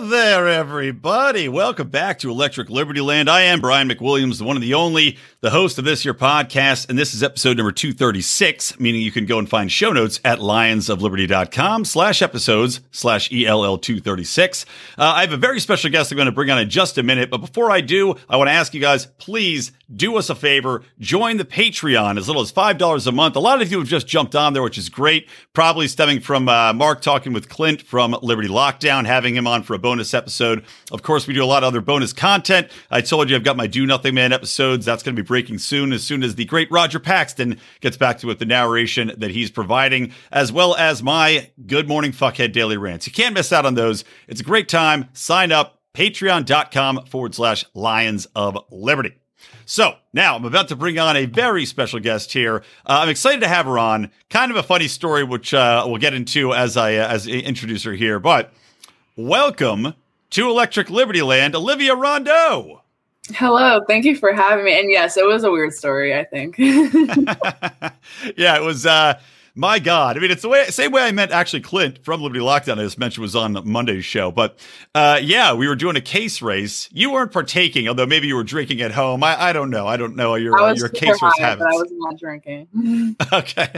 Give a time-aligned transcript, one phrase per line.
[0.00, 1.48] there, everybody.
[1.48, 3.28] Welcome back to Electric Liberty Land.
[3.28, 6.88] I am Brian McWilliams, the one and the only, the host of this your podcast,
[6.88, 10.38] and this is episode number 236, meaning you can go and find show notes at
[10.38, 14.64] lionsofliberty.com slash episodes slash ELL236.
[14.96, 17.02] Uh, I have a very special guest I'm going to bring on in just a
[17.02, 20.34] minute, but before I do, I want to ask you guys, please do us a
[20.34, 23.36] favor, join the Patreon as little as $5 a month.
[23.36, 26.48] A lot of you have just jumped on there, which is great, probably stemming from
[26.48, 30.62] uh, Mark talking with Clint from Liberty Lockdown, having him on for a bonus episode.
[30.92, 32.70] Of course, we do a lot of other bonus content.
[32.90, 34.84] I told you I've got my Do Nothing Man episodes.
[34.84, 38.18] That's going to be breaking soon, as soon as the great Roger Paxton gets back
[38.18, 42.76] to it, the narration that he's providing, as well as my Good Morning Fuckhead Daily
[42.76, 43.06] Rants.
[43.06, 44.04] You can't miss out on those.
[44.26, 45.08] It's a great time.
[45.14, 49.14] Sign up, patreon.com forward slash Lions of Liberty.
[49.64, 52.58] So now I'm about to bring on a very special guest here.
[52.84, 54.10] Uh, I'm excited to have her on.
[54.28, 57.84] Kind of a funny story, which uh, we'll get into as I uh, as introduce
[57.84, 58.18] her here.
[58.18, 58.52] But
[59.18, 59.94] welcome
[60.30, 62.82] to Electric Liberty Land, Olivia Rondeau.
[63.34, 64.78] Hello, thank you for having me.
[64.78, 66.14] And yes, it was a weird story.
[66.14, 66.56] I think.
[68.36, 68.86] yeah, it was.
[68.86, 69.20] Uh,
[69.54, 72.40] my God, I mean, it's the way same way I met actually Clint from Liberty
[72.40, 72.78] Lockdown.
[72.78, 74.56] I just mentioned was on Monday's show, but
[74.94, 76.88] uh, yeah, we were doing a case race.
[76.92, 79.24] You weren't partaking, although maybe you were drinking at home.
[79.24, 79.88] I, I don't know.
[79.88, 81.66] I don't know your uh, your case race habits.
[81.68, 82.68] I was not drinking.
[83.32, 83.68] okay,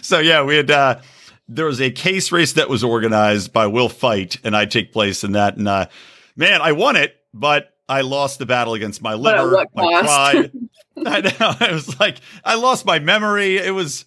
[0.00, 0.70] so yeah, we had.
[0.70, 0.98] Uh,
[1.48, 5.24] there was a case race that was organized by Will Fight, and I take place
[5.24, 5.56] in that.
[5.56, 5.86] And uh,
[6.34, 10.52] man, I won it, but I lost the battle against my liver, my pride.
[11.06, 11.54] I know.
[11.68, 13.58] It was like I lost my memory.
[13.58, 14.06] It was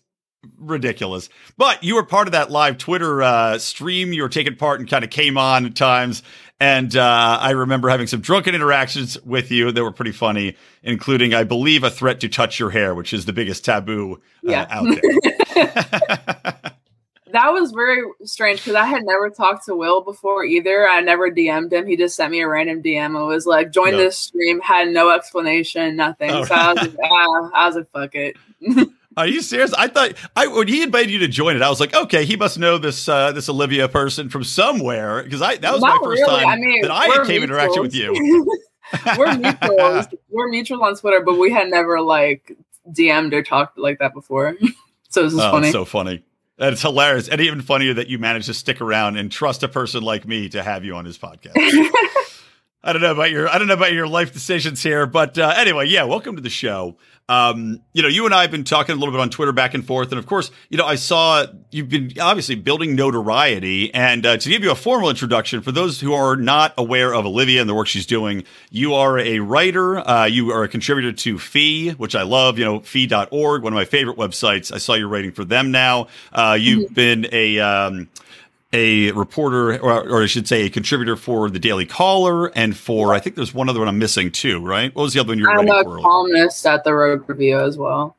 [0.57, 1.29] ridiculous.
[1.57, 4.13] But you were part of that live Twitter uh, stream.
[4.13, 6.23] You were taking part and kind of came on at times.
[6.61, 11.33] And uh, I remember having some drunken interactions with you that were pretty funny, including,
[11.33, 14.67] I believe, a threat to touch your hair, which is the biggest taboo uh, yeah.
[14.69, 14.87] out
[15.55, 16.71] there.
[17.31, 20.87] that was very strange because I had never talked to Will before either.
[20.87, 21.85] I never DM'd him.
[21.85, 23.97] He just sent me a random DM and was like, join no.
[23.97, 26.31] this stream, had no explanation, nothing.
[26.31, 26.45] Oh.
[26.45, 28.37] So I was like, ah, I was like, fuck it.
[29.17, 29.73] Are you serious?
[29.73, 32.37] I thought I when he invited you to join it, I was like, okay, he
[32.37, 36.07] must know this uh, this Olivia person from somewhere because I that was Not my
[36.07, 36.43] first really.
[36.43, 38.13] time I mean, that I came interaction with you.
[39.17, 40.13] we're mutuals.
[40.29, 42.55] we're mutual on Twitter, but we had never like
[42.91, 44.55] DM'd or talked like that before.
[45.09, 45.71] so this is oh, funny.
[45.71, 46.23] so funny.
[46.61, 50.03] It's hilarious, and even funnier that you managed to stick around and trust a person
[50.03, 51.55] like me to have you on his podcast.
[52.81, 55.53] I don't know about your I don't know about your life decisions here, but uh,
[55.57, 56.95] anyway, yeah, welcome to the show.
[57.27, 59.73] Um, you know, you and I have been talking a little bit on Twitter back
[59.73, 63.93] and forth, and of course, you know, I saw you've been obviously building notoriety.
[63.93, 67.25] And uh, to give you a formal introduction, for those who are not aware of
[67.25, 69.99] Olivia and the work she's doing, you are a writer.
[69.99, 72.57] Uh, you are a contributor to Fee, which I love.
[72.57, 74.73] You know, Fee.org, one of my favorite websites.
[74.73, 76.07] I saw you're writing for them now.
[76.31, 76.93] Uh, you've mm-hmm.
[76.93, 78.09] been a um,
[78.71, 83.13] a reporter, or, or, I should say, a contributor for the Daily Caller, and for
[83.13, 84.93] I think there's one other one I'm missing too, right?
[84.95, 85.99] What was the other one you're I'm a for?
[85.99, 88.15] columnist at the Rogue Review as well.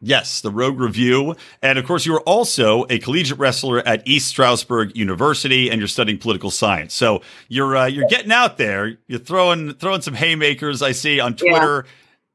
[0.00, 4.28] Yes, the Rogue Review, and of course, you are also a collegiate wrestler at East
[4.28, 6.92] Stroudsburg University, and you're studying political science.
[6.92, 8.98] So you're uh, you're getting out there.
[9.06, 10.82] You're throwing throwing some haymakers.
[10.82, 11.84] I see on Twitter.
[11.86, 11.90] Yeah.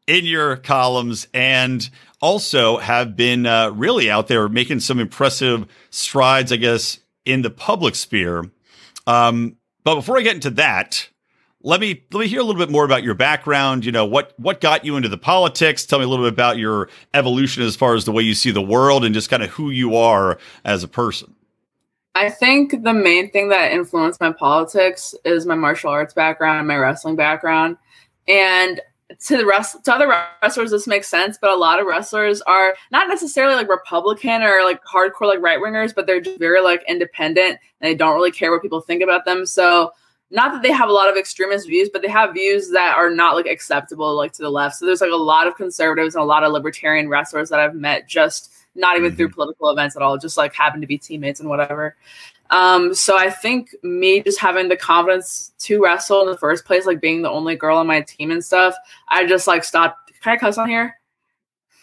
[0.07, 1.87] In your columns, and
[2.19, 6.97] also have been uh, really out there making some impressive strides, I guess,
[7.29, 8.49] in the public sphere.
[9.07, 11.09] Um, but before I get into that,
[11.61, 13.85] let me let me hear a little bit more about your background.
[13.85, 15.85] You know what what got you into the politics.
[15.85, 18.51] Tell me a little bit about your evolution as far as the way you see
[18.51, 21.35] the world and just kind of who you are as a person.
[22.15, 26.77] I think the main thing that influenced my politics is my martial arts background my
[26.77, 27.77] wrestling background.
[28.27, 28.81] And
[29.17, 30.07] to the rest to other
[30.41, 34.63] wrestlers this makes sense but a lot of wrestlers are not necessarily like republican or
[34.63, 38.31] like hardcore like right wingers but they're just very like independent and they don't really
[38.31, 39.45] care what people think about them.
[39.45, 39.91] So
[40.31, 43.09] not that they have a lot of extremist views but they have views that are
[43.09, 44.75] not like acceptable like to the left.
[44.75, 47.75] So there's like a lot of conservatives and a lot of libertarian wrestlers that i've
[47.75, 49.17] met just not even mm-hmm.
[49.17, 51.95] through political events at all just like happen to be teammates and whatever
[52.49, 56.85] um, so I think me just having the confidence to wrestle in the first place,
[56.85, 58.75] like being the only girl on my team and stuff,
[59.07, 60.11] I just like stopped.
[60.21, 60.95] Can I cuss on here?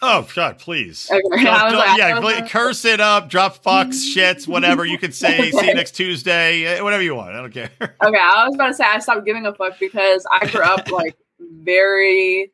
[0.01, 1.09] Oh God, please!
[1.09, 1.21] Okay.
[1.43, 5.39] Drop, like, yeah, curse it up, drop fucks, shits, whatever you can say.
[5.39, 5.51] okay.
[5.51, 7.31] See you next Tuesday, eh, whatever you want.
[7.31, 7.71] I don't care.
[7.81, 10.91] okay, I was about to say I stopped giving a fuck because I grew up
[10.91, 12.51] like very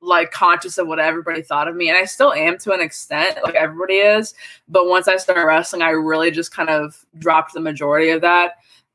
[0.00, 3.38] like conscious of what everybody thought of me and i still am to an extent
[3.42, 4.34] like everybody is
[4.68, 8.52] but once i started wrestling i really just kind of dropped the majority of that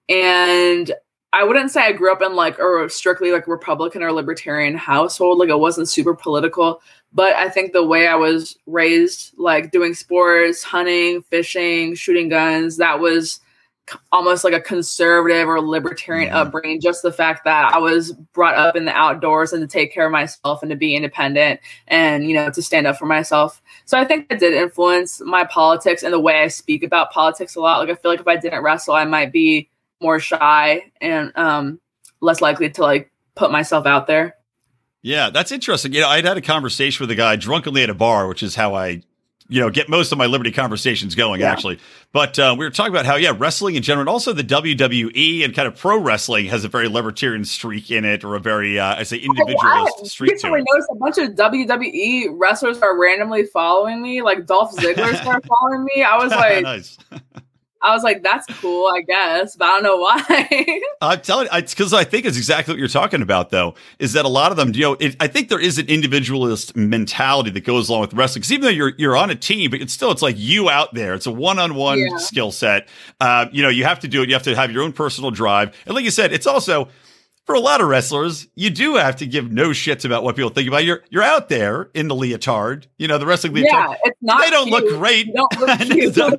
[0.07, 0.93] and
[1.33, 5.37] i wouldn't say i grew up in like a strictly like republican or libertarian household
[5.37, 9.93] like it wasn't super political but i think the way i was raised like doing
[9.93, 13.41] sports hunting fishing shooting guns that was
[14.11, 16.37] almost like a conservative or libertarian mm-hmm.
[16.37, 19.93] upbringing just the fact that i was brought up in the outdoors and to take
[19.93, 23.61] care of myself and to be independent and you know to stand up for myself.
[23.85, 27.55] So i think it did influence my politics and the way i speak about politics
[27.55, 27.79] a lot.
[27.79, 29.69] Like i feel like if i didn't wrestle i might be
[30.01, 31.79] more shy and um
[32.21, 34.35] less likely to like put myself out there.
[35.01, 35.93] Yeah that's interesting.
[35.93, 38.55] You know i'd had a conversation with a guy drunkenly at a bar which is
[38.55, 39.01] how i
[39.53, 41.51] you know, get most of my Liberty conversations going, yeah.
[41.51, 41.77] actually.
[42.11, 45.45] But uh, we were talking about how, yeah, wrestling in general, and also the WWE
[45.45, 48.79] and kind of pro wrestling has a very libertarian streak in it, or a very,
[48.79, 50.65] uh, I say, individualist oh, streak to it.
[50.71, 55.85] noticed a bunch of WWE wrestlers are randomly following me, like Dolph Ziggler started following
[55.85, 56.01] me.
[56.01, 56.97] I was like, nice.
[57.83, 60.81] I was like, that's cool, I guess, but I don't know why.
[61.01, 64.23] I'm telling you, because I think it's exactly what you're talking about, though, is that
[64.23, 67.65] a lot of them, you know, it, I think there is an individualist mentality that
[67.65, 68.39] goes along with wrestling.
[68.39, 70.93] Because even though you're you're on a team, but it's still it's like you out
[70.93, 71.13] there.
[71.13, 72.87] It's a one on one skill set.
[73.19, 74.29] Uh, you know, you have to do it.
[74.29, 76.87] You have to have your own personal drive, and like you said, it's also
[77.45, 80.49] for a lot of wrestlers, you do have to give no shits about what people
[80.49, 80.87] think about you.
[80.87, 83.71] You're you're out there in the leotard, you know, the wrestling leotard.
[83.71, 84.41] Yeah, it's not.
[84.41, 84.83] They don't cute.
[84.83, 85.33] look great.
[85.33, 86.33] Don't look it's, not,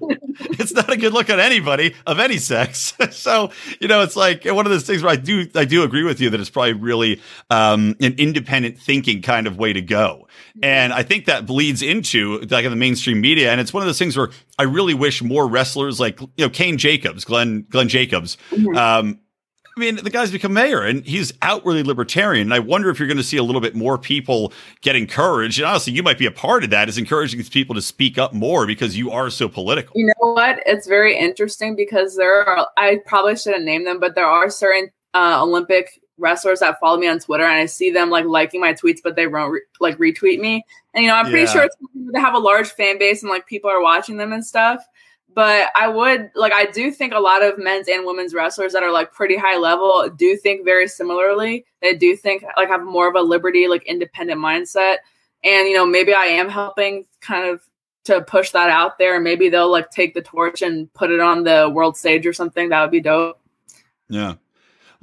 [0.58, 2.94] it's, not, a good look on anybody of any sex.
[3.10, 6.04] so you know, it's like one of those things where I do I do agree
[6.04, 10.26] with you that it's probably really um, an independent thinking kind of way to go.
[10.62, 13.50] And I think that bleeds into like in the mainstream media.
[13.50, 16.48] And it's one of those things where I really wish more wrestlers like, you know,
[16.48, 18.76] Kane Jacobs, Glenn, Glenn Jacobs, mm-hmm.
[18.76, 19.18] um,
[19.76, 22.46] I mean, the guy's become mayor and he's outwardly libertarian.
[22.46, 25.58] And I wonder if you're going to see a little bit more people get encouraged.
[25.58, 28.16] And honestly, you might be a part of that is encouraging these people to speak
[28.16, 29.92] up more because you are so political.
[29.96, 30.60] You know what?
[30.64, 34.90] It's very interesting because there are, I probably shouldn't name them, but there are certain
[35.12, 38.74] uh, Olympic wrestlers that follow me on Twitter and I see them like liking my
[38.74, 40.64] tweets, but they won't re- like retweet me.
[40.94, 41.52] And, you know, I'm pretty yeah.
[41.52, 41.76] sure it's
[42.12, 44.86] they have a large fan base and like people are watching them and stuff
[45.34, 48.82] but I would like I do think a lot of men's and women's wrestlers that
[48.82, 51.66] are like pretty high level do think very similarly.
[51.82, 54.98] They do think like have more of a liberty, like independent mindset.
[55.42, 57.62] And you know, maybe I am helping kind of
[58.04, 59.20] to push that out there.
[59.20, 62.68] Maybe they'll like take the torch and put it on the world stage or something.
[62.68, 63.40] That would be dope.
[64.08, 64.34] Yeah.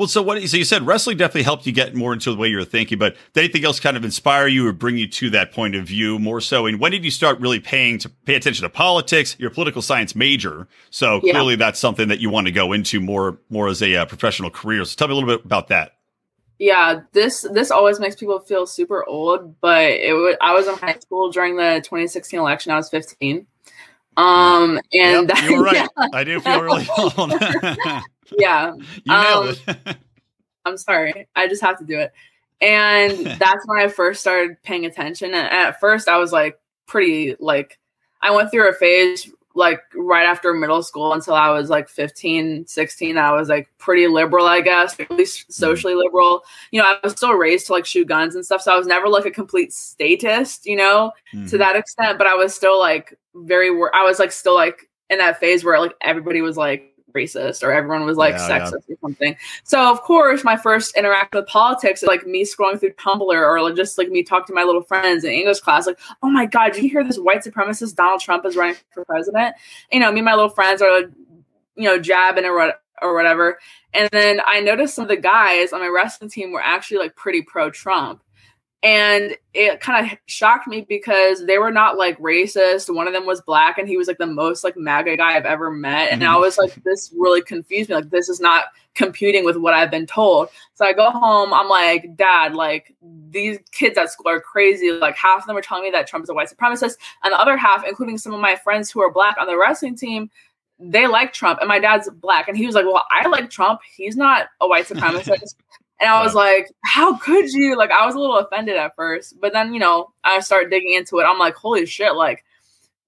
[0.01, 0.42] Well, so what?
[0.50, 2.98] So you said wrestling definitely helped you get more into the way you were thinking,
[2.98, 5.86] but did anything else kind of inspire you or bring you to that point of
[5.86, 6.65] view more so?
[6.65, 9.36] And when did you start really paying to pay attention to politics?
[9.38, 11.33] You're a political science major, so yeah.
[11.33, 14.50] clearly that's something that you want to go into more more as a uh, professional
[14.50, 14.83] career.
[14.86, 15.98] So tell me a little bit about that.
[16.57, 20.97] Yeah, this this always makes people feel super old, but it I was in high
[20.97, 22.71] school during the 2016 election.
[22.71, 23.45] I was 15.
[24.18, 25.75] Um, and yep, you were right.
[25.75, 26.07] Yeah.
[26.12, 27.33] I do feel really old.
[28.38, 28.74] yeah.
[29.06, 29.98] You nailed um, it.
[30.66, 31.28] I'm sorry.
[31.36, 32.13] I just have to do it.
[32.62, 35.33] And that's when I first started paying attention.
[35.33, 37.80] And at first I was like pretty like
[38.22, 42.68] I went through a phase like right after middle school until I was like 15,
[42.68, 43.18] 16.
[43.18, 45.51] I was like pretty liberal, I guess, at least mm-hmm.
[45.51, 46.44] socially liberal.
[46.72, 48.62] You know, I was still raised to like shoot guns and stuff.
[48.62, 51.48] So I was never like a complete statist, you know, mm-hmm.
[51.48, 52.18] to that extent.
[52.18, 55.64] But I was still like very, wor- I was like still like in that phase
[55.64, 58.95] where like everybody was like racist or everyone was like yeah, sexist yeah.
[58.95, 59.35] or something.
[59.63, 63.73] So of course, my first interact with politics, is like me scrolling through Tumblr or
[63.73, 66.73] just like me talking to my little friends in English class, like, oh my god,
[66.73, 69.56] did you hear this white supremacist Donald Trump is running for president?
[69.91, 71.01] You know, me and my little friends are,
[71.75, 73.59] you know, jabbing or or whatever.
[73.94, 77.15] And then I noticed some of the guys on my wrestling team were actually like
[77.15, 78.21] pretty pro Trump
[78.83, 82.94] and it kind of shocked me because they were not like racist.
[82.94, 85.45] One of them was black and he was like the most like maga guy i've
[85.45, 86.11] ever met.
[86.11, 86.42] And i mm-hmm.
[86.42, 87.95] was like this really confused me.
[87.95, 90.50] Like this is not computing with what i've been told.
[90.73, 91.54] So i go home.
[91.54, 92.95] I'm like dad like
[93.30, 94.92] these kids at school are crazy.
[94.92, 97.40] Like half of them are telling me that trump is a white supremacist and the
[97.40, 100.30] other half including some of my friends who are black on the wrestling team
[100.83, 103.81] they like Trump, and my dad's black, and he was like, "Well, I like Trump.
[103.95, 105.54] He's not a white supremacist."
[106.01, 107.77] And I was like, how could you?
[107.77, 110.93] Like, I was a little offended at first, but then, you know, I started digging
[110.93, 111.23] into it.
[111.23, 112.43] I'm like, holy shit, like,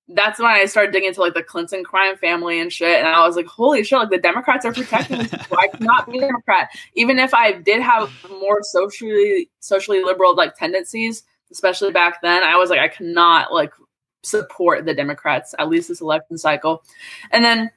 [0.09, 2.99] that's when I started digging into like the Clinton crime family and shit.
[2.99, 5.33] And I was like, holy shit, like the Democrats are protecting this.
[5.57, 6.69] I cannot be a Democrat.
[6.95, 12.57] Even if I did have more socially socially liberal like tendencies, especially back then, I
[12.57, 13.71] was like, I cannot like
[14.23, 16.83] support the Democrats, at least this election cycle.
[17.31, 17.71] And then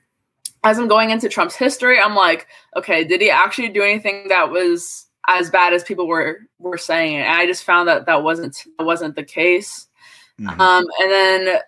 [0.64, 2.46] as I'm going into Trump's history, I'm like,
[2.76, 7.14] okay, did he actually do anything that was as bad as people were were saying
[7.14, 7.22] it.
[7.22, 9.88] And I just found that that wasn't that wasn't the case.
[10.40, 10.60] Mm-hmm.
[10.60, 11.58] Um, and then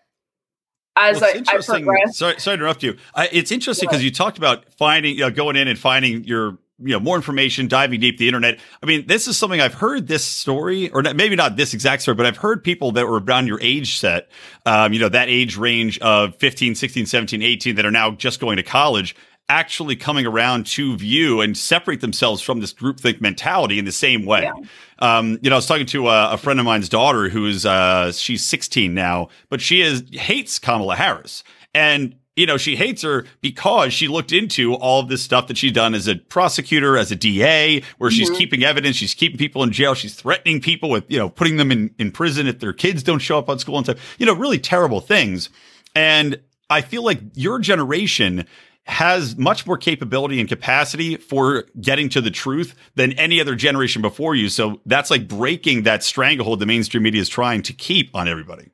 [0.97, 2.97] as well, I, I sorry, sorry to interrupt you.
[3.15, 6.59] I, it's interesting because you talked about finding, you know, going in and finding your
[6.81, 10.07] you know more information diving deep the internet i mean this is something i've heard
[10.07, 13.47] this story or maybe not this exact story but i've heard people that were around
[13.47, 14.29] your age set
[14.67, 18.41] um, you know that age range of 15 16 17 18 that are now just
[18.41, 19.15] going to college
[19.49, 24.27] actually coming around to view and separate themselves from this groupthink mentality in the same
[24.27, 24.43] way.
[24.43, 24.53] Yeah.
[24.99, 28.13] Um, you know, I was talking to a, a friend of mine's daughter who's uh,
[28.13, 31.45] she's 16 now, but she is hates Kamala Harris,
[31.75, 35.59] and you know she hates her because she looked into all of this stuff that
[35.59, 38.17] she's done as a prosecutor, as a DA, where mm-hmm.
[38.17, 41.57] she's keeping evidence, she's keeping people in jail, she's threatening people with you know putting
[41.57, 44.17] them in in prison if their kids don't show up on school and stuff.
[44.19, 45.51] You know, really terrible things,
[45.95, 46.41] and.
[46.71, 48.47] I feel like your generation
[48.89, 54.01] has much more capability and capacity for getting to the truth than any other generation
[54.01, 54.49] before you.
[54.49, 58.71] So that's like breaking that stranglehold the mainstream media is trying to keep on everybody.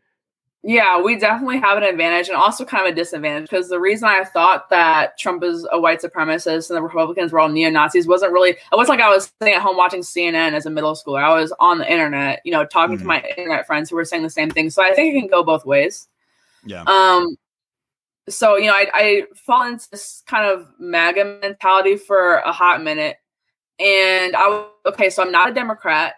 [0.66, 4.08] Yeah, we definitely have an advantage and also kind of a disadvantage because the reason
[4.08, 8.06] I thought that Trump is a white supremacist and the Republicans were all neo Nazis
[8.06, 10.94] wasn't really, it wasn't like I was sitting at home watching CNN as a middle
[10.94, 11.22] schooler.
[11.22, 13.02] I was on the internet, you know, talking mm-hmm.
[13.02, 14.70] to my internet friends who were saying the same thing.
[14.70, 16.08] So I think it can go both ways.
[16.64, 16.82] Yeah.
[16.84, 17.36] Um,
[18.28, 22.82] so you know I, I fall into this kind of maga mentality for a hot
[22.82, 23.16] minute
[23.78, 26.14] and i was okay so i'm not a democrat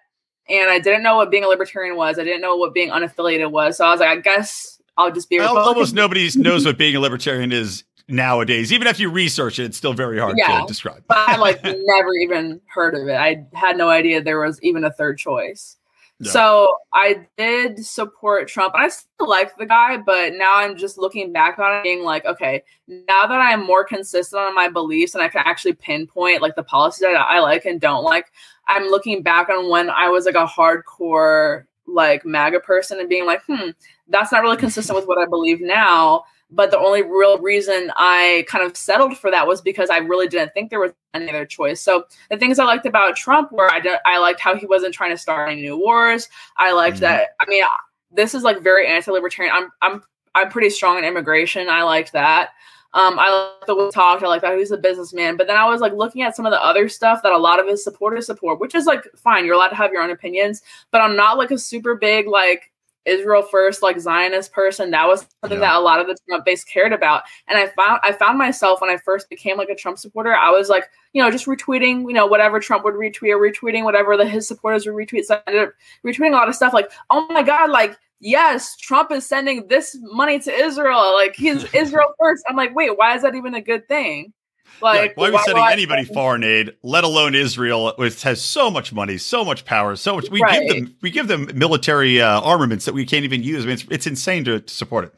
[0.49, 2.19] and i didn't know what being a libertarian was.
[2.19, 3.77] I didn't know what being unaffiliated was.
[3.79, 7.01] So i was like i guess i'll just be almost nobody knows what being a
[7.01, 8.73] libertarian is nowadays.
[8.73, 11.03] Even if you research it it's still very hard yeah, to describe.
[11.09, 13.17] But i like never even heard of it.
[13.17, 15.76] I had no idea there was even a third choice
[16.23, 18.75] so I did support Trump.
[18.75, 22.25] I still like the guy, but now I'm just looking back on it being like,
[22.25, 26.57] okay, now that I'm more consistent on my beliefs and I can actually pinpoint like
[26.57, 28.27] the policies that I like and don't like,
[28.67, 33.27] I'm looking back on when I was like a hardcore like MAGA person and being
[33.27, 33.71] like, hmm,
[34.09, 36.25] that's not really consistent with what I believe now.
[36.51, 40.29] But the only real reason I kind of settled for that was because I really
[40.29, 41.81] didn't think there was any other choice.
[41.81, 44.95] So the things I liked about Trump were I, did, I liked how he wasn't
[44.95, 46.29] trying to start any new wars.
[46.57, 47.03] I liked mm-hmm.
[47.03, 47.31] that.
[47.41, 47.65] I mean,
[48.13, 49.55] this is like very anti-libertarian.
[49.55, 50.03] I'm I'm
[50.35, 51.69] I'm pretty strong in immigration.
[51.69, 52.51] I liked that.
[52.95, 54.23] Um, I like the way he talked.
[54.23, 55.37] I like that he's a businessman.
[55.37, 57.61] But then I was like looking at some of the other stuff that a lot
[57.61, 59.45] of his supporters support, which is like fine.
[59.45, 60.63] You're allowed to have your own opinions,
[60.93, 62.71] but I'm not like a super big like
[63.07, 64.91] Israel first, like Zionist person.
[64.91, 65.73] That was something yeah.
[65.73, 67.23] that a lot of the Trump base cared about.
[67.49, 70.51] And I found I found myself when I first became like a Trump supporter, I
[70.51, 74.17] was like, you know, just retweeting, you know, whatever Trump would retweet or retweeting whatever
[74.17, 75.25] the his supporters would retweet.
[75.25, 78.77] So I ended up retweeting a lot of stuff like, oh my God, like, yes,
[78.77, 81.15] Trump is sending this money to Israel.
[81.15, 82.45] Like he's Israel first.
[82.49, 84.33] I'm like, wait, why is that even a good thing?
[84.81, 88.71] Like, yeah, why are we sending anybody foreign aid, let alone Israel, which has so
[88.71, 90.31] much money, so much power, so much?
[90.31, 90.61] We right.
[90.61, 93.65] give them we give them military uh, armaments that we can't even use.
[93.65, 95.15] I mean, it's, it's insane to, to, support it.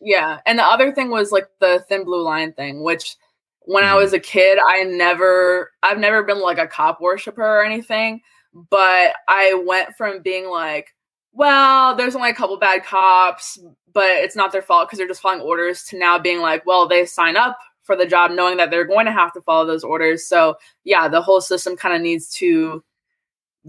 [0.00, 3.16] Yeah, and the other thing was like the thin blue line thing, which
[3.60, 3.86] when mm.
[3.86, 4.02] I mm-hmm.
[4.02, 8.20] was a kid, I never, I've never been like a cop worshiper or anything,
[8.52, 10.94] but I went from being like,
[11.32, 13.58] well, there's only a couple bad cops,
[13.92, 16.86] but it's not their fault because they're just following orders, to now being like, well,
[16.86, 19.84] they sign up for the job knowing that they're going to have to follow those
[19.84, 20.26] orders.
[20.26, 22.82] So yeah the whole system kind of needs to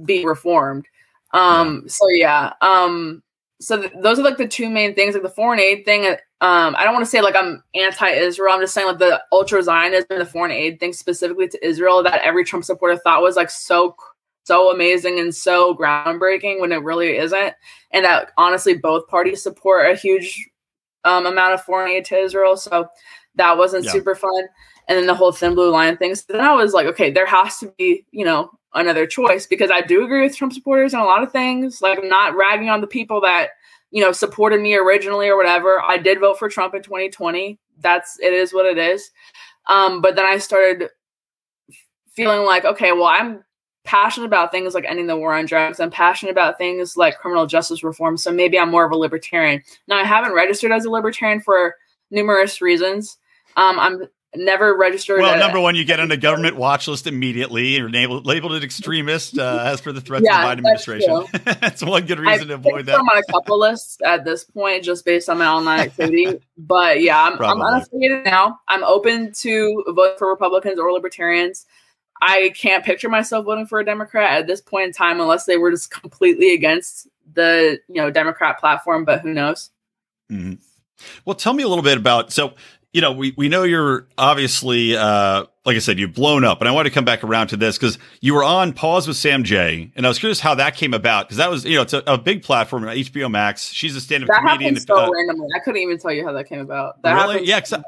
[0.03, 0.85] be reformed.
[1.33, 3.21] Um so yeah um
[3.61, 6.05] so th- those are like the two main things like the foreign aid thing
[6.41, 9.63] um i don't want to say like i'm anti-israel i'm just saying like the ultra
[9.63, 13.37] zionism and the foreign aid thing specifically to israel that every trump supporter thought was
[13.37, 13.95] like so
[14.43, 17.53] so amazing and so groundbreaking when it really isn't
[17.91, 20.49] and that honestly both parties support a huge
[21.05, 22.57] um, amount of foreign aid to israel.
[22.57, 22.89] So
[23.35, 23.91] that wasn't yeah.
[23.91, 24.45] super fun.
[24.87, 26.13] And then the whole thin blue line thing.
[26.15, 29.71] So then I was like, okay, there has to be, you know, another choice because
[29.71, 31.81] I do agree with Trump supporters on a lot of things.
[31.81, 33.49] Like I'm not ragging on the people that,
[33.91, 35.81] you know, supported me originally or whatever.
[35.81, 37.57] I did vote for Trump in 2020.
[37.79, 39.09] That's it is what it is.
[39.67, 40.89] Um, but then I started
[42.15, 43.43] feeling like, okay, well, I'm
[43.85, 45.79] passionate about things like ending the war on drugs.
[45.79, 48.17] I'm passionate about things like criminal justice reform.
[48.17, 49.61] So maybe I'm more of a libertarian.
[49.87, 51.75] Now I haven't registered as a libertarian for
[52.11, 53.17] numerous reasons.
[53.55, 54.07] Um, I'm
[54.37, 55.19] never registered.
[55.19, 57.77] Well, number one, you get on a government watch list immediately.
[57.77, 61.25] You're labeled, labeled an extremist uh, as per the threats yeah, of the Biden administration.
[61.61, 62.99] that's one good reason I to avoid that.
[62.99, 66.39] I'm on a couple lists at this point, just based on my online activity.
[66.57, 68.59] but yeah, I'm, I'm unaffiliated now.
[68.67, 71.65] I'm open to vote for Republicans or Libertarians.
[72.21, 75.57] I can't picture myself voting for a Democrat at this point in time unless they
[75.57, 79.03] were just completely against the you know Democrat platform.
[79.05, 79.69] But who knows?
[80.31, 80.53] Mm-hmm.
[81.25, 82.53] Well, tell me a little bit about so
[82.95, 86.69] you know, we, we know you're obviously, uh, like I said, you've blown up, and
[86.69, 89.43] I want to come back around to this because you were on Pause with Sam
[89.43, 91.91] Jay, and I was curious how that came about because that was, you know, it's
[91.91, 93.67] a, a big platform, HBO Max.
[93.67, 94.75] She's a stand-up that comedian.
[94.75, 95.49] happened so uh, randomly.
[95.53, 97.01] I couldn't even tell you how that came about.
[97.01, 97.45] That really?
[97.45, 97.83] Yeah, I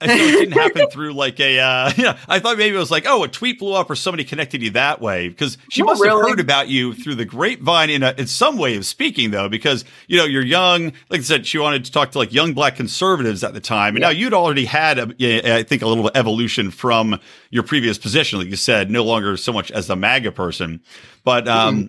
[0.00, 3.04] thought it didn't happen through like a, uh, yeah, I thought maybe it was like,
[3.06, 5.28] oh, a tweet blew up or somebody connected you that way.
[5.28, 6.20] Because she must really.
[6.20, 9.48] have heard about you through the grapevine in, a, in some way of speaking, though,
[9.48, 10.92] because, you know, you're young.
[11.08, 13.96] Like I said, she wanted to talk to like young black conservatives at the time.
[13.96, 14.08] And yeah.
[14.08, 17.18] now you'd already had, a, I think, a little evolution from
[17.50, 18.38] your previous position.
[18.38, 20.82] Like you said, no longer so much as the MAGA person.
[21.24, 21.86] But, um, mm-hmm.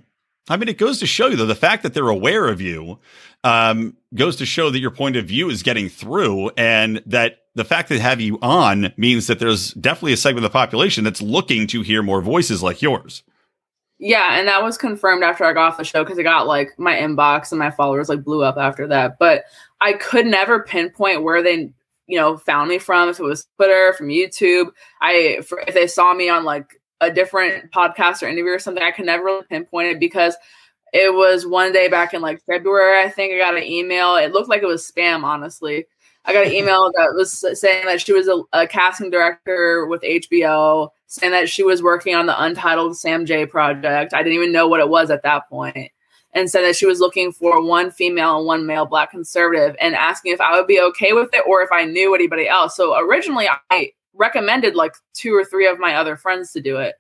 [0.49, 2.99] I mean, it goes to show you, though, the fact that they're aware of you
[3.43, 7.65] um, goes to show that your point of view is getting through and that the
[7.65, 11.23] fact that have you on means that there's definitely a segment of the population that's
[11.23, 13.23] looking to hear more voices like yours.
[13.97, 16.69] Yeah, and that was confirmed after I got off the show because it got like
[16.77, 19.17] my inbox and my followers like blew up after that.
[19.17, 19.45] But
[19.81, 21.73] I could never pinpoint where they,
[22.05, 23.09] you know, found me from.
[23.09, 24.67] If it was Twitter, from YouTube,
[25.01, 28.83] I for, if they saw me on like a different podcast or interview or something,
[28.83, 30.35] I could never really pinpoint it because
[30.93, 33.01] it was one day back in like February.
[33.03, 34.15] I think I got an email.
[34.15, 35.87] It looked like it was spam, honestly
[36.27, 40.01] I got an email that was saying that she was a, a, casting director with
[40.01, 44.13] HBO, saying that she was working on the untitled Sam Jay project.
[44.13, 45.89] I didn't even know what it was at that point,
[46.34, 49.96] and said that she was looking for one female and one male black conservative, and
[49.96, 52.75] asking if I would be okay with it or if I knew anybody else.
[52.75, 56.96] So originally, I recommended like two or three of my other friends to do it,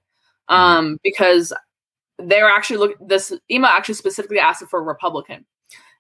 [0.49, 0.55] mm-hmm.
[0.55, 1.51] um, because
[2.17, 2.95] they were actually look.
[3.05, 5.45] This email actually specifically asked for a Republican.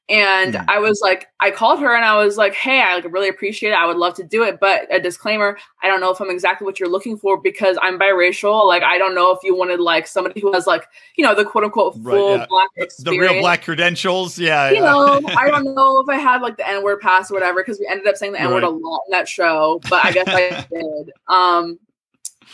[0.09, 0.65] And mm.
[0.69, 3.75] I was like, I called her and I was like, hey, I really appreciate it.
[3.75, 4.57] I would love to do it.
[4.59, 7.99] But a disclaimer, I don't know if I'm exactly what you're looking for because I'm
[7.99, 8.65] biracial.
[8.65, 10.87] Like, I don't know if you wanted like somebody who has like,
[11.17, 12.45] you know, the quote unquote full right, yeah.
[12.47, 13.03] black experience.
[13.03, 14.39] The real black credentials.
[14.39, 14.69] Yeah.
[14.69, 14.91] You yeah.
[14.91, 17.77] know, I don't know if I had like the N word pass or whatever because
[17.77, 18.63] we ended up saying the N word right.
[18.63, 21.11] a lot in that show, but I guess I did.
[21.27, 21.79] Um,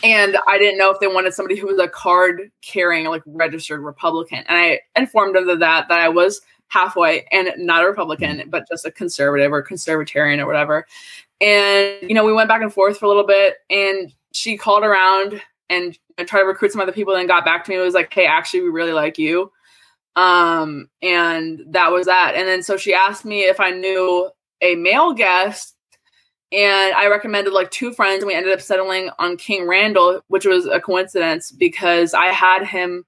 [0.02, 3.80] and I didn't know if they wanted somebody who was a card carrying, like registered
[3.80, 4.38] Republican.
[4.38, 8.38] And I informed them of that, that I was half white and not a Republican,
[8.38, 8.50] mm-hmm.
[8.50, 10.86] but just a conservative or conservatarian or whatever.
[11.40, 14.84] And, you know, we went back and forth for a little bit and she called
[14.84, 17.76] around and tried to recruit some other people and got back to me.
[17.76, 19.50] It was like, hey, actually, we really like you.
[20.16, 22.34] Um, and that was that.
[22.36, 25.74] And then so she asked me if I knew a male guest
[26.52, 30.46] and I recommended like two friends, and we ended up settling on King Randall, which
[30.46, 33.04] was a coincidence because I had him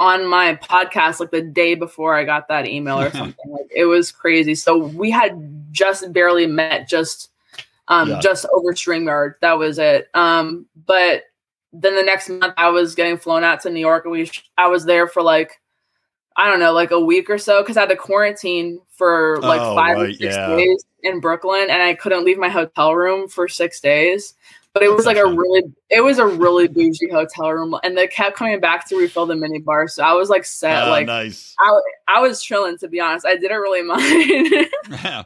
[0.00, 3.50] on my podcast like the day before I got that email or something.
[3.50, 4.54] like it was crazy.
[4.54, 7.30] So we had just barely met, just
[7.88, 8.20] um, yeah.
[8.20, 9.34] just over StreamYard.
[9.40, 10.08] That was it.
[10.14, 11.24] Um, but
[11.72, 14.68] then the next month I was getting flown out to New York, and we I
[14.68, 15.60] was there for like
[16.36, 19.60] I don't know, like a week or so because I had to quarantine for like
[19.60, 20.54] oh, five right, or six yeah.
[20.54, 24.34] days in Brooklyn, and I couldn't leave my hotel room for six days
[24.78, 28.06] but it was like a really it was a really bougie hotel room and they
[28.06, 31.06] kept coming back to refill the mini bar so i was like set oh, like
[31.06, 35.24] nice I, I was chilling to be honest i didn't really mind yeah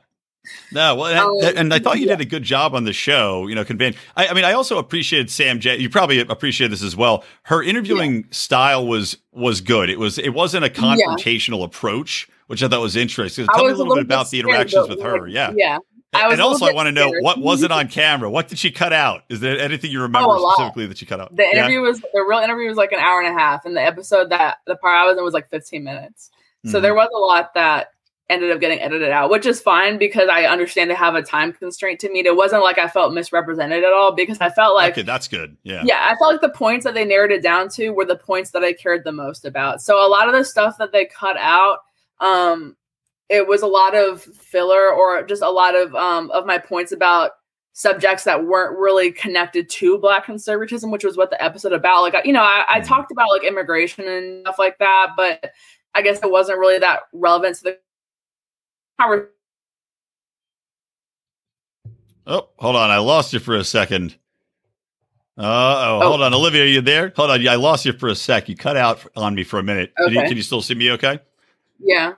[0.72, 3.46] no, well, and, um, and I thought you did a good job on the show,
[3.46, 3.94] you know, conveying.
[4.16, 5.78] I, I, mean, I also appreciated Sam Jay.
[5.78, 7.22] You probably appreciate this as well.
[7.44, 8.22] Her interviewing yeah.
[8.30, 9.88] style was was good.
[9.88, 11.66] It was it wasn't a confrontational yeah.
[11.66, 13.46] approach, which I thought was interesting.
[13.54, 15.28] Tell me a little, a little bit about the interactions with her.
[15.28, 15.78] Yeah, yeah,
[16.12, 18.30] and also, I want to know what was it on camera?
[18.30, 19.22] What did she cut out?
[19.28, 21.34] Is there anything you remember oh, specifically that she cut out?
[21.34, 21.88] The interview yeah.
[21.88, 24.58] was the real interview was like an hour and a half, and the episode that
[24.66, 26.30] the part I was in was like 15 minutes.
[26.64, 26.82] So mm-hmm.
[26.82, 27.88] there was a lot that
[28.32, 31.52] ended up getting edited out, which is fine because I understand to have a time
[31.52, 32.26] constraint to meet.
[32.26, 35.56] It wasn't like I felt misrepresented at all because I felt like okay, that's good.
[35.62, 38.16] Yeah, yeah, I felt like the points that they narrowed it down to were the
[38.16, 39.82] points that I cared the most about.
[39.82, 41.78] So a lot of the stuff that they cut out,
[42.20, 42.76] um,
[43.28, 46.92] it was a lot of filler or just a lot of um, of my points
[46.92, 47.32] about
[47.72, 52.02] subjects that weren't really connected to black conservatism which was what the episode about.
[52.02, 52.86] Like you know I, I, mm-hmm.
[52.86, 55.52] talked about like immigration and stuff like that but
[55.94, 57.78] i guess it wasn't really that relevant to the
[59.00, 59.30] conversation
[62.26, 62.90] oh hold on.
[62.90, 64.16] I lost you for a second.
[65.38, 66.00] Uh oh.
[66.02, 66.34] Hold on.
[66.34, 67.12] Olivia are you there?
[67.16, 67.48] Hold on.
[67.48, 68.50] I lost you for a sec.
[68.50, 69.92] You cut out on me for a minute.
[69.98, 70.12] Okay.
[70.12, 71.18] can, you, can you still see me okay?
[71.80, 72.12] Yeah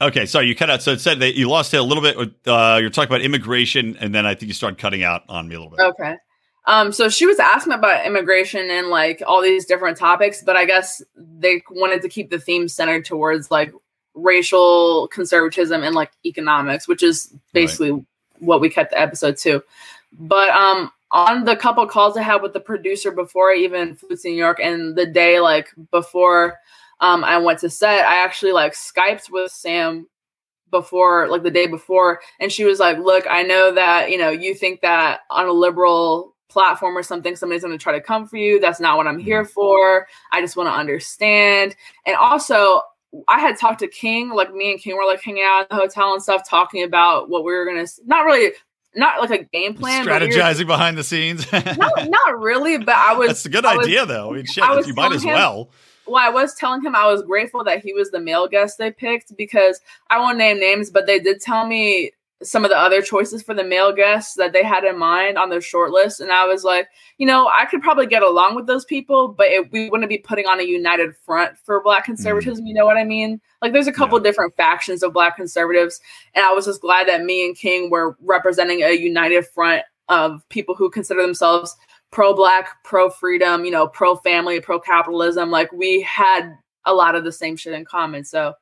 [0.00, 0.82] Okay, sorry, you cut out.
[0.82, 2.16] So it said that you lost it a little bit.
[2.46, 5.54] Uh, you're talking about immigration, and then I think you started cutting out on me
[5.54, 5.84] a little bit.
[5.86, 6.16] Okay.
[6.66, 10.64] Um, so she was asking about immigration and like all these different topics, but I
[10.64, 13.72] guess they wanted to keep the theme centered towards like
[14.14, 18.04] racial conservatism and like economics, which is basically right.
[18.38, 19.62] what we cut the episode to.
[20.12, 24.16] But um, on the couple calls I had with the producer before I even flew
[24.16, 26.56] to New York, and the day like before
[27.04, 28.06] um, I went to set.
[28.06, 30.08] I actually like Skyped with Sam
[30.70, 34.30] before, like the day before, and she was like, "Look, I know that you know
[34.30, 38.26] you think that on a liberal platform or something, somebody's going to try to come
[38.26, 38.58] for you.
[38.58, 40.06] That's not what I'm here for.
[40.32, 42.80] I just want to understand." And also,
[43.28, 45.76] I had talked to King, like me and King were like hanging out at the
[45.76, 48.52] hotel and stuff, talking about what we were gonna not really
[48.96, 51.52] not like a game plan, strategizing we were, behind the scenes.
[51.52, 53.28] not, not really, but I was.
[53.28, 54.30] That's a good idea, was, though.
[54.30, 55.68] I mean, shit, I you might as him, well.
[56.06, 58.90] Well, I was telling him I was grateful that he was the male guest they
[58.90, 62.12] picked because I won't name names, but they did tell me
[62.42, 65.48] some of the other choices for the male guests that they had in mind on
[65.48, 66.20] their short list.
[66.20, 66.88] And I was like,
[67.18, 70.18] you know, I could probably get along with those people, but it, we wouldn't be
[70.18, 72.12] putting on a united front for black mm-hmm.
[72.12, 72.64] conservatism.
[72.64, 72.68] Mm.
[72.68, 73.40] You know what I mean?
[73.62, 74.24] Like there's a couple yeah.
[74.24, 76.00] different factions of black conservatives.
[76.34, 80.46] And I was just glad that me and King were representing a united front of
[80.50, 81.74] people who consider themselves
[82.14, 85.50] pro black, pro freedom, you know, pro family, pro capitalism.
[85.50, 88.24] Like we had a lot of the same shit in common.
[88.24, 88.54] So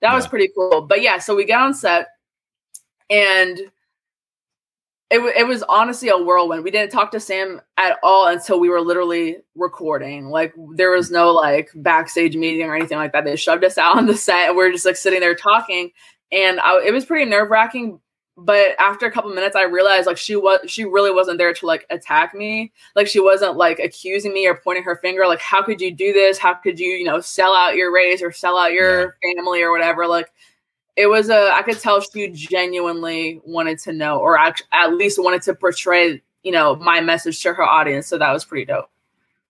[0.00, 0.14] that yeah.
[0.14, 0.82] was pretty cool.
[0.82, 2.06] But yeah, so we got on set
[3.10, 3.58] and
[5.10, 6.62] it, it was honestly a whirlwind.
[6.62, 10.28] We didn't talk to Sam at all until we were literally recording.
[10.28, 13.24] Like there was no like backstage meeting or anything like that.
[13.24, 15.90] They shoved us out on the set and we are just like sitting there talking.
[16.30, 17.98] And I, it was pretty nerve wracking.
[18.36, 21.66] But after a couple minutes, I realized like she was she really wasn't there to
[21.66, 22.72] like attack me.
[22.96, 25.26] Like she wasn't like accusing me or pointing her finger.
[25.26, 26.38] Like how could you do this?
[26.38, 29.34] How could you you know sell out your race or sell out your yeah.
[29.34, 30.06] family or whatever?
[30.06, 30.32] Like
[30.96, 35.22] it was a I could tell she genuinely wanted to know or at, at least
[35.22, 38.06] wanted to portray, you know, my message to her audience.
[38.06, 38.88] So that was pretty dope.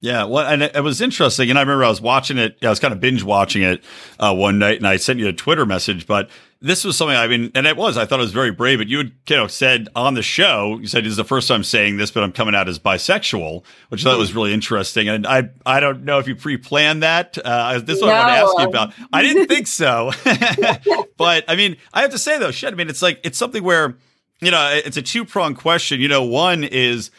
[0.01, 1.49] Yeah, well, and it, it, was interesting.
[1.49, 2.59] And I remember I was watching it.
[2.61, 3.85] I was kind of binge watching it
[4.19, 6.09] uh, one night, and I sent you a Twitter message.
[6.09, 6.29] But
[6.63, 7.97] this was something I mean, and it was.
[7.97, 8.79] I thought it was very brave.
[8.79, 11.49] But you had you know said on the show, you said this is the first
[11.49, 15.09] time saying this, but I'm coming out as bisexual, which I thought was really interesting.
[15.09, 17.37] And I I don't know if you pre-planned that.
[17.37, 18.15] Uh, this is what no.
[18.15, 19.09] I want to ask you about.
[19.13, 20.13] I didn't think so,
[21.17, 22.73] but I mean, I have to say though, shit.
[22.73, 23.97] I mean, it's like it's something where
[24.41, 26.01] you know it's a two pronged question.
[26.01, 27.11] You know, one is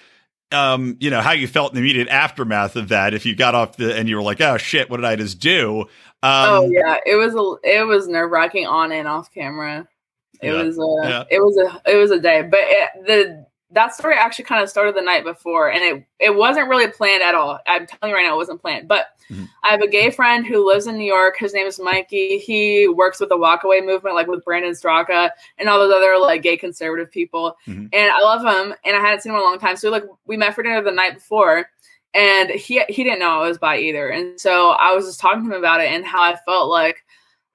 [0.53, 3.13] um, you know, how you felt in the immediate aftermath of that.
[3.13, 5.39] If you got off the and you were like, "Oh shit, what did I just
[5.39, 5.81] do?"
[6.21, 9.87] Um, oh yeah, it was a it was nerve wracking on and off camera.
[10.41, 11.23] It yeah, was a yeah.
[11.29, 14.69] it was a it was a day, but it, the that story actually kind of
[14.69, 17.59] started the night before and it it wasn't really planned at all.
[17.67, 18.87] I'm telling you right now, it wasn't planned.
[18.87, 19.45] But mm-hmm.
[19.63, 21.35] I have a gay friend who lives in New York.
[21.37, 22.37] His name is Mikey.
[22.37, 26.43] He works with the walkaway movement, like with Brandon Straka and all those other like
[26.43, 27.57] gay conservative people.
[27.67, 27.87] Mm-hmm.
[27.91, 28.75] And I love him.
[28.85, 29.75] And I hadn't seen him in a long time.
[29.75, 31.69] So like we met for dinner the night before.
[32.13, 34.09] And he he didn't know I was bi either.
[34.09, 37.03] And so I was just talking to him about it and how I felt like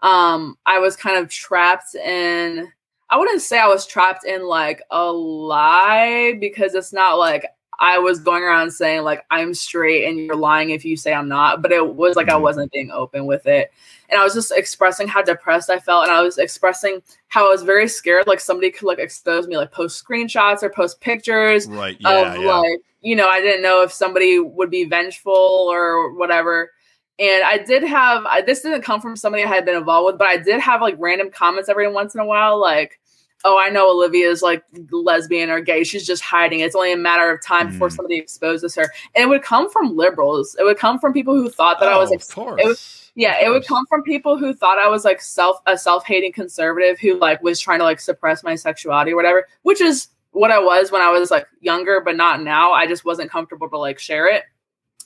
[0.03, 2.73] um I was kind of trapped in
[3.11, 7.47] I wouldn't say I was trapped in like a lie because it's not like
[7.81, 11.29] I was going around saying like I'm straight and you're lying if you say I'm
[11.29, 12.42] not, but it was like I mm-hmm.
[12.42, 13.73] wasn't being open with it.
[14.11, 17.51] And I was just expressing how depressed I felt and I was expressing how I
[17.51, 21.66] was very scared like somebody could like expose me like post screenshots or post pictures
[21.66, 22.57] right, yeah, of yeah.
[22.57, 26.73] like you know, I didn't know if somebody would be vengeful or whatever.
[27.19, 30.19] And I did have I, this didn't come from somebody I had been involved with,
[30.19, 33.01] but I did have like random comments every once in a while, like,
[33.45, 35.83] "Oh, I know Olivia's like lesbian or gay.
[35.83, 36.61] She's just hiding.
[36.61, 37.73] It's only a matter of time mm.
[37.73, 40.57] before somebody exposes her." And it would come from liberals.
[40.61, 42.13] It would come from people who thought that oh, I was.
[42.13, 42.61] Ex- of course.
[42.63, 42.77] It would,
[43.17, 46.33] yeah, it would come from people who thought I was like self a self hating
[46.33, 50.53] conservative who like was trying to like suppress my sexuality or whatever, which is what
[50.53, 52.71] I was when I was like younger, but not now.
[52.71, 54.45] I just wasn't comfortable to like share it.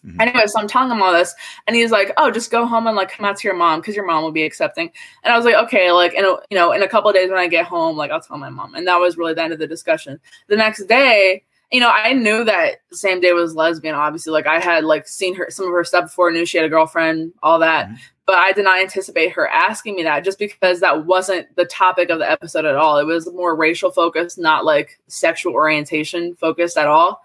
[0.04, 0.20] Mm-hmm.
[0.20, 1.34] Anyway, so I'm telling him all this,
[1.66, 3.94] and he's like, "Oh, just go home and like come out to your mom because
[3.94, 4.90] your mom will be accepting."
[5.22, 7.30] And I was like, "Okay, like, in a, you know, in a couple of days
[7.30, 9.52] when I get home, like, I'll tell my mom." And that was really the end
[9.52, 10.18] of the discussion.
[10.48, 13.94] The next day, you know, I knew that same day was lesbian.
[13.94, 16.66] Obviously, like I had like seen her some of her stuff before, knew she had
[16.66, 17.86] a girlfriend, all that.
[17.86, 17.96] Mm-hmm.
[18.26, 22.10] But I did not anticipate her asking me that just because that wasn't the topic
[22.10, 22.98] of the episode at all.
[22.98, 27.22] It was more racial focused, not like sexual orientation focused at all.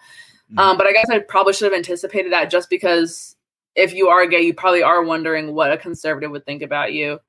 [0.51, 0.59] Mm-hmm.
[0.59, 3.35] Um, but I guess I probably should have anticipated that just because
[3.75, 7.19] if you are gay, you probably are wondering what a conservative would think about you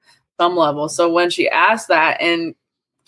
[0.40, 0.88] some level.
[0.88, 2.54] So when she asked that and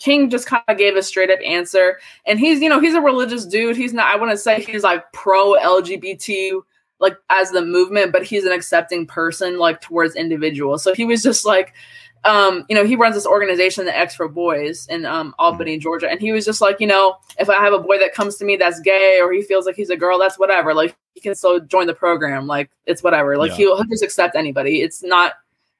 [0.01, 1.99] King just kind of gave a straight up answer.
[2.25, 3.77] And he's, you know, he's a religious dude.
[3.77, 6.59] He's not, I wouldn't say he's like pro LGBT,
[6.99, 10.83] like as the movement, but he's an accepting person, like towards individuals.
[10.83, 11.73] So he was just like,
[12.23, 16.09] um, you know, he runs this organization, the X for Boys in um, Albany, Georgia.
[16.09, 18.45] And he was just like, you know, if I have a boy that comes to
[18.45, 20.73] me that's gay or he feels like he's a girl, that's whatever.
[20.73, 22.45] Like he can still join the program.
[22.45, 23.37] Like it's whatever.
[23.37, 23.57] Like yeah.
[23.57, 24.81] he'll, he'll just accept anybody.
[24.81, 25.33] It's not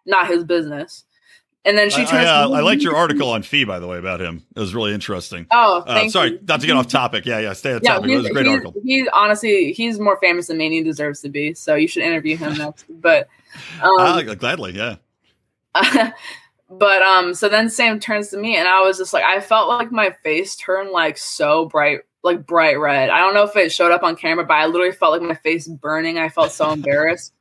[0.05, 1.03] not his business.
[1.63, 2.11] And then she turns.
[2.11, 4.43] I, uh, I liked your article on Fee, by the way, about him.
[4.55, 5.45] It was really interesting.
[5.51, 6.39] Oh, uh, sorry, you.
[6.47, 7.27] not to get off topic.
[7.27, 8.09] Yeah, yeah, stay on yeah, topic.
[8.09, 8.73] It was a great he's, article.
[8.83, 11.53] He's honestly, he's more famous than he deserves to be.
[11.53, 12.85] So you should interview him next.
[12.89, 13.27] But
[13.83, 14.95] um, uh, gladly, yeah.
[16.69, 19.67] but um, so then Sam turns to me, and I was just like, I felt
[19.69, 23.09] like my face turned like so bright, like bright red.
[23.09, 25.35] I don't know if it showed up on camera, but I literally felt like my
[25.35, 26.17] face burning.
[26.17, 27.33] I felt so embarrassed,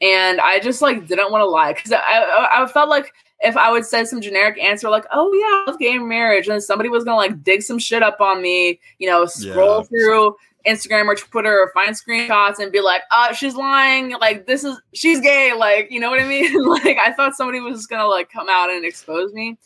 [0.00, 3.56] and I just like didn't want to lie because I, I I felt like if
[3.56, 6.88] I would say some generic answer like, "Oh yeah, I love gay marriage," and somebody
[6.88, 9.86] was gonna like dig some shit up on me, you know, scroll Yeah.
[9.88, 14.10] through Instagram or Twitter or find screenshots and be like, "Uh, she's lying.
[14.20, 16.52] Like this is she's gay." Like you know what I mean?
[16.68, 19.58] like I thought somebody was just gonna like come out and expose me.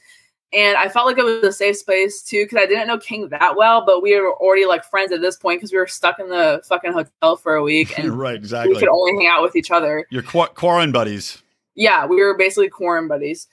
[0.53, 3.29] And I felt like it was a safe space too, because I didn't know King
[3.29, 6.19] that well, but we were already like friends at this point because we were stuck
[6.19, 8.75] in the fucking hotel for a week and right, exactly.
[8.75, 11.41] we could only hang out with each other Your qu- quarren buddies.
[11.77, 13.47] yeah, we were basically quarren buddies.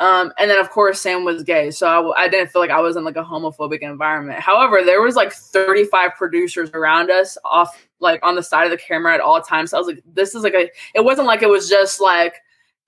[0.00, 2.96] Um, and then of course Sam was gay, so I didn't feel like I was
[2.96, 4.40] in like a homophobic environment.
[4.40, 8.76] However, there was like 35 producers around us off like on the side of the
[8.76, 9.70] camera at all times.
[9.70, 10.68] So I was like, this is like a.
[10.94, 12.34] It wasn't like it was just like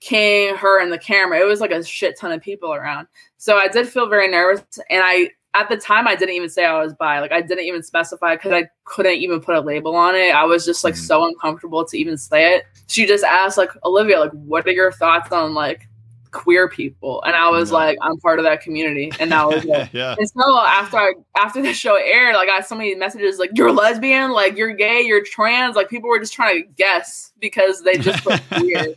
[0.01, 1.39] King, her, and the camera.
[1.39, 3.07] It was like a shit ton of people around.
[3.39, 6.65] So I did feel very nervous, and I at the time I didn't even say
[6.65, 7.21] I was bi.
[7.21, 10.35] Like I didn't even specify because I couldn't even put a label on it.
[10.35, 11.07] I was just like Mhm.
[11.07, 12.65] so uncomfortable to even say it.
[12.89, 15.87] She just asked like Olivia, like, what are your thoughts on like
[16.35, 17.23] queer people?
[17.23, 17.77] And I was Yeah.
[17.79, 19.89] like, I'm part of that community, and that was it.
[19.93, 20.15] yeah.
[20.19, 23.51] And so after I, after the show aired, like I got so many messages like
[23.55, 25.77] you're lesbian, like you're gay, you're trans.
[25.77, 28.95] Like people were just trying to guess because they just look weird,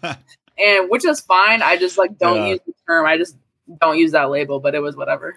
[0.57, 1.61] and which is fine.
[1.61, 2.47] I just like don't Yeah.
[2.47, 3.05] use the term.
[3.05, 3.37] I just
[3.79, 5.35] don't use that label, but it was whatever.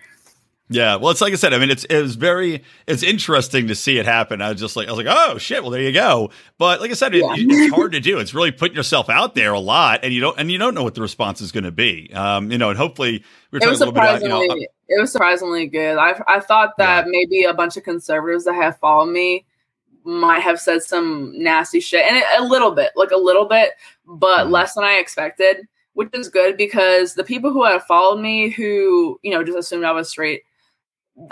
[0.72, 1.52] Yeah, well, it's like I said.
[1.52, 4.40] I mean, it's it was very it's interesting to see it happen.
[4.40, 6.30] I was just like, I was like, oh shit, well there you go.
[6.58, 8.18] But like I said, it, it's hard to do.
[8.20, 10.84] It's really putting yourself out there a lot, and you don't and you don't know
[10.84, 12.12] what the response is going to be.
[12.14, 14.22] Um, you know, and hopefully we were It was talking a little bit about surprisingly,
[14.22, 15.98] you know, uh, it was surprisingly good.
[15.98, 19.46] I I thought that maybe a bunch of conservatives that have followed me
[20.04, 23.72] might have said some nasty shit, and a little bit, like a little bit,
[24.06, 24.50] but Mhm.
[24.52, 29.18] less than I expected, which is good because the people who have followed me, who
[29.24, 30.42] you know just assumed I was straight,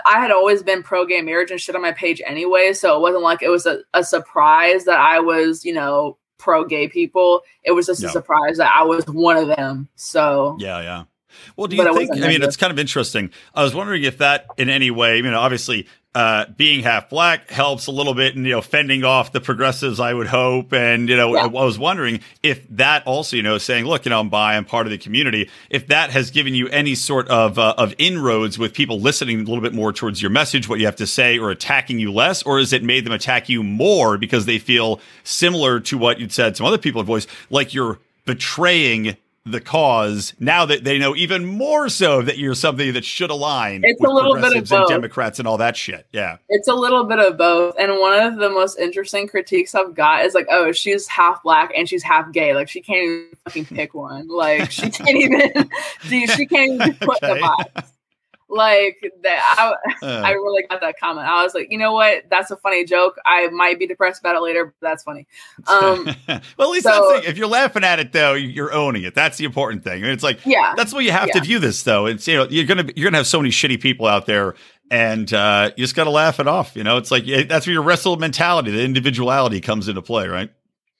[0.05, 3.01] I had always been pro gay marriage and shit on my page anyway, so it
[3.01, 7.41] wasn't like it was a, a surprise that I was, you know, pro gay people.
[7.63, 8.09] It was just No.
[8.09, 9.87] a surprise that I was one of them.
[9.95, 11.03] So Yeah, yeah.
[11.55, 12.23] Well, do you it think?
[12.23, 13.29] I mean, it's kind of interesting.
[13.53, 17.51] I was wondering if that, in any way, you know, obviously, uh, being half black
[17.51, 19.99] helps a little bit in you know fending off the progressives.
[19.99, 21.41] I would hope, and you know, Yeah.
[21.41, 24.55] I, I was wondering if that also, you know, saying, look, you know, I'm bi,
[24.55, 25.49] I'm part of the community.
[25.69, 29.43] If that has given you any sort of uh, of inroads with people listening a
[29.43, 32.41] little bit more towards your message, what you have to say, or attacking you less,
[32.41, 36.31] or has it made them attack you more because they feel similar to what you'd
[36.31, 41.15] said some other people have voiced, like you're betraying the cause now that they know
[41.15, 44.51] even more so that you're something that should align It's a with little bit of
[44.51, 44.89] progressives and both.
[44.89, 46.05] Democrats and all that shit.
[46.11, 46.37] Yeah.
[46.49, 47.75] It's a little bit of both.
[47.79, 51.71] And one of the most interesting critiques I've got is like, oh, she's half black
[51.75, 52.53] and she's half gay.
[52.53, 54.27] Like she can't even fucking pick one.
[54.27, 55.69] Like she can't even
[56.03, 57.33] she, she can't even put Okay.
[57.33, 57.91] the box.
[58.49, 61.27] Like that I, Uh, I really got that comment.
[61.27, 62.23] I was like, you know what?
[62.29, 63.17] That's a funny joke.
[63.25, 65.27] I might be depressed about it later, but that's funny.
[65.67, 69.13] Um well, at least so- that's if you're laughing at it though, you're owning it.
[69.15, 70.03] That's the important thing.
[70.03, 70.73] and it's like yeah.
[70.75, 72.07] that's what you have to view this though.
[72.07, 74.55] It's you know you're gonna you're gonna have so many shitty people out there,
[74.89, 76.75] and uh, you just got to laugh it off.
[76.75, 80.27] You know, it's like yeah, that's where your wrestle mentality, the individuality comes into play,
[80.27, 80.51] right?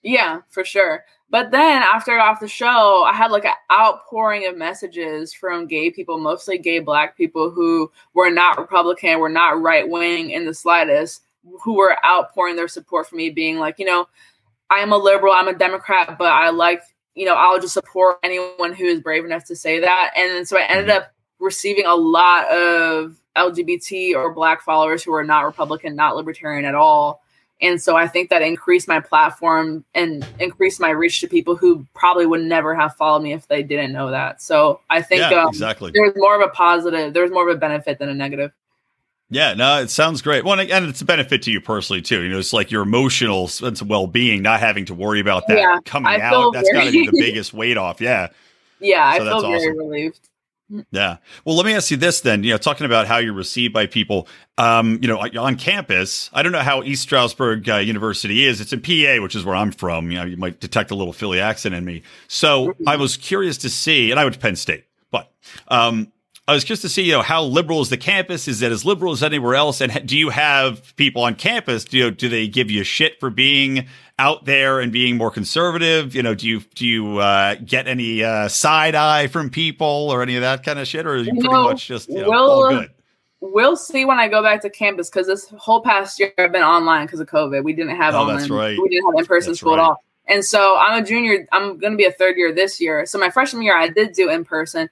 [0.02, 1.04] Yeah, for sure.
[1.30, 5.32] But then after I got off the show, I had like an outpouring of messages
[5.32, 10.30] from gay people, mostly gay black people who were not Republican, were not right wing
[10.30, 11.22] in the slightest,
[11.62, 14.08] who were outpouring their support for me, being like, you know,
[14.70, 16.82] I am a liberal, I'm a Democrat, but I like,
[17.14, 20.12] you know, I'll just support anyone who is brave enough to say that.
[20.16, 20.98] And then so I ended mm-hmm.
[20.98, 26.64] up receiving a lot of LGBT or black followers who are not Republican, not libertarian
[26.64, 27.22] at all.
[27.62, 31.86] And so I think that increased my platform and increased my reach to people who
[31.94, 34.40] probably would never have followed me if they didn't know that.
[34.40, 35.90] So I think yeah, um, exactly.
[35.92, 38.52] there's more of a positive, there's more of a benefit than a negative.
[39.32, 40.44] Yeah, no, it sounds great.
[40.44, 42.22] Well, and it's a benefit to you personally too.
[42.22, 45.58] You know, it's like your emotional sense of well-being, not having to worry about that
[45.58, 46.52] Yeah, coming out.
[46.52, 48.00] That's got to be the biggest weight off.
[48.00, 48.28] Yeah,
[48.80, 49.78] Yeah, I feel very awesome.
[49.78, 50.29] relieved.
[50.90, 51.16] Yeah.
[51.44, 52.44] Well, let me ask you this then.
[52.44, 54.28] You know, talking about how you're received by people.
[54.58, 56.30] Um, you know, on campus.
[56.32, 58.60] I don't know how East Stroudsburg uh, University is.
[58.60, 60.10] It's in PA, which is where I'm from.
[60.10, 62.02] You know, you might detect a little Philly accent in me.
[62.28, 65.32] So I was curious to see, and I went to Penn State, but
[65.68, 66.12] um,
[66.50, 68.48] I was curious to see, you know, how liberal is the campus?
[68.48, 69.80] Is it as liberal as anywhere else?
[69.80, 71.84] And do you have people on campus?
[71.84, 73.86] Do you, do they give you shit for being
[74.18, 76.12] out there and being more conservative?
[76.12, 80.22] You know, do you do you uh, get any uh, side eye from people or
[80.22, 82.30] any of that kind of shit, or are you pretty know, much just you know,
[82.30, 82.90] we'll- all good?
[83.42, 86.64] We'll see when I go back to campus because this whole past year I've been
[86.64, 87.62] online because of COVID.
[87.62, 88.38] We didn't have Oh, online.
[88.38, 88.76] that's right.
[88.76, 89.82] We didn't have in person school right.
[89.82, 90.04] at all.
[90.26, 91.46] And so I'm a junior.
[91.52, 93.06] I'm going to be a third year this year.
[93.06, 94.90] So my freshman year I did do in person.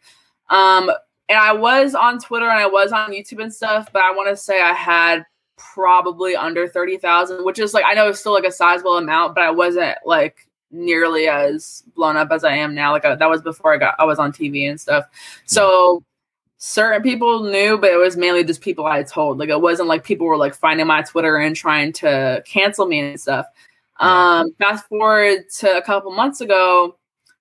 [0.51, 0.91] Um,
[1.29, 4.29] and I was on Twitter and I was on YouTube and stuff, but I want
[4.29, 5.25] to say I had
[5.57, 9.45] probably under 30,000, which is like, I know it's still like a sizable amount, but
[9.45, 12.93] I wasn't like nearly as blown up as I am now.
[12.93, 15.05] Like I, that was before I got, I was on TV and stuff.
[15.45, 16.03] So
[16.59, 19.39] certain people knew, but it was mainly just people I told.
[19.39, 23.01] Like it wasn't like people were like finding my Twitter and trying to cancel me
[23.01, 23.47] and stuff.
[24.01, 26.97] Um, fast forward to a couple months ago,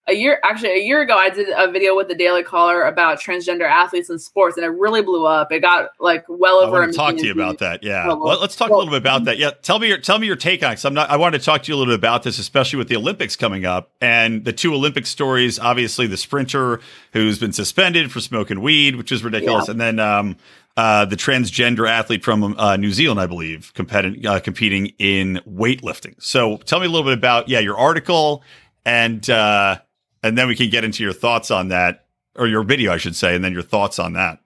[0.08, 3.20] a year actually a year ago i did a video with the daily caller about
[3.20, 5.52] transgender athletes in sports and it really blew up.
[5.52, 8.08] It got like well over I want to talk to you about that yeah.
[8.08, 9.38] Well, let's talk well, a little bit about that.
[9.38, 11.40] Yeah tell me your tell me your take on it So i'm not i wanted
[11.40, 13.92] to talk to you a little bit about this especially with the olympics coming up
[14.02, 16.80] and the two olympic stories obviously the sprinter
[17.14, 19.72] who's been suspended for smoking weed which is ridiculous yeah.
[19.72, 20.38] and then um,
[20.76, 26.14] uh, the transgender athlete from uh, New Zealand, I believe, competing uh, competing in weightlifting.
[26.20, 28.44] So, tell me a little bit about yeah your article
[28.86, 29.80] and uh,
[30.28, 33.16] and then we can get into your thoughts on that, or your video, I should
[33.16, 34.40] say, and then your thoughts on that.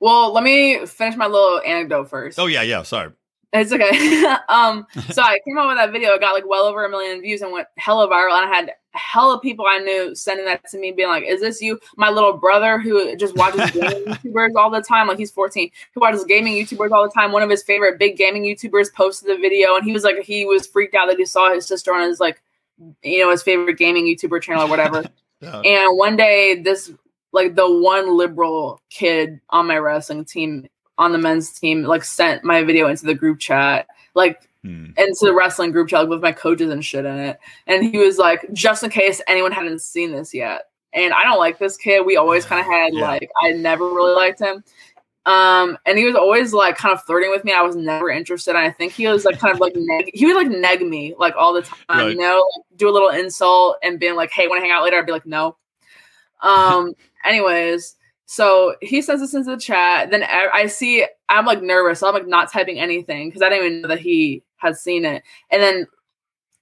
[0.00, 2.38] Well, let me finish my little anecdote first.
[2.38, 2.82] Oh yeah, yeah.
[2.82, 3.12] Sorry.
[3.52, 4.24] It's okay.
[4.48, 6.12] um, so I came out with that video.
[6.12, 8.36] It got like well over a million views and went hella viral.
[8.36, 11.62] And I had hella people I knew sending that to me, being like, "Is this
[11.62, 15.70] you?" My little brother who just watches gaming YouTubers all the time, like he's 14,
[15.94, 17.32] who watches gaming YouTubers all the time.
[17.32, 20.44] One of his favorite big gaming YouTubers posted the video, and he was like, he
[20.44, 22.42] was freaked out that he saw his sister on his like
[23.02, 25.04] you know, his favorite gaming YouTuber channel or whatever.
[25.40, 25.60] yeah.
[25.60, 26.92] And one day, this
[27.32, 32.42] like the one liberal kid on my wrestling team on the men's team like sent
[32.42, 34.86] my video into the group chat like hmm.
[34.96, 37.98] into the wrestling group chat like, with my coaches and shit in it and he
[37.98, 41.76] was like just in case anyone hadn't seen this yet and i don't like this
[41.76, 43.06] kid we always kind of had yeah.
[43.06, 44.64] like i never really liked him
[45.26, 47.52] um, and he was always like kind of flirting with me.
[47.52, 48.50] I was never interested.
[48.50, 51.14] And I think he was like kind of like neg- he would like neg me
[51.18, 52.10] like all the time, right.
[52.10, 54.84] you know, like, do a little insult and being like, "Hey, want to hang out
[54.84, 55.56] later?" I'd be like, "No."
[56.42, 56.94] Um.
[57.26, 60.10] anyways, so he sends this into the chat.
[60.10, 62.00] Then I see I'm like nervous.
[62.00, 65.04] So I'm like not typing anything because I didn't even know that he had seen
[65.04, 65.22] it.
[65.50, 65.86] And then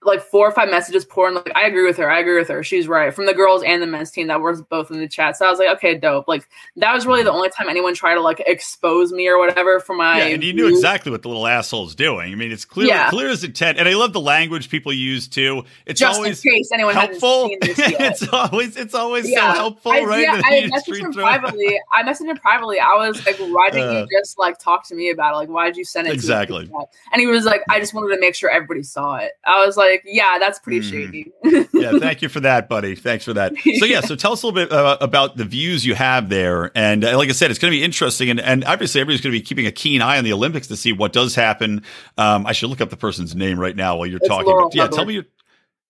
[0.05, 2.11] like four or five messages pouring like I agree with her.
[2.11, 2.63] I agree with her.
[2.63, 3.13] She's right.
[3.13, 5.37] From the girls and the men's team that were both in the chat.
[5.37, 6.29] So I was like, okay, dope.
[6.29, 9.81] Like that was really the only time anyone tried to like expose me or whatever
[9.81, 12.33] for my Yeah, and you knew exactly what the little asshole's doing.
[12.33, 13.11] I mean, it's clear yeah.
[13.11, 13.79] clear as intent.
[13.79, 15.65] And I love the language people use too.
[15.87, 17.49] It's Just always in case anyone helpful.
[17.63, 19.53] it's always it's always yeah.
[19.53, 20.23] so helpful, I, right?
[20.23, 21.81] Yeah, I messaged him privately.
[21.93, 22.79] I messaged him privately.
[22.79, 25.37] I was like, why didn't uh, you just like talk to me about it?
[25.37, 26.71] Like, why did you send it exactly?
[27.13, 29.33] And he was like, I just wanted to make sure everybody saw it.
[29.45, 30.91] I was like, yeah, that's pretty mm.
[30.91, 31.33] shady.
[31.73, 32.95] yeah, thank you for that, buddy.
[32.95, 33.55] Thanks for that.
[33.79, 36.71] So yeah, so tell us a little bit uh, about the views you have there,
[36.77, 39.33] and uh, like I said, it's going to be interesting, and, and obviously everybody's going
[39.33, 41.83] to be keeping a keen eye on the Olympics to see what does happen.
[42.19, 44.53] Um, I should look up the person's name right now while you're it's talking.
[44.53, 45.25] But, yeah, tell me your.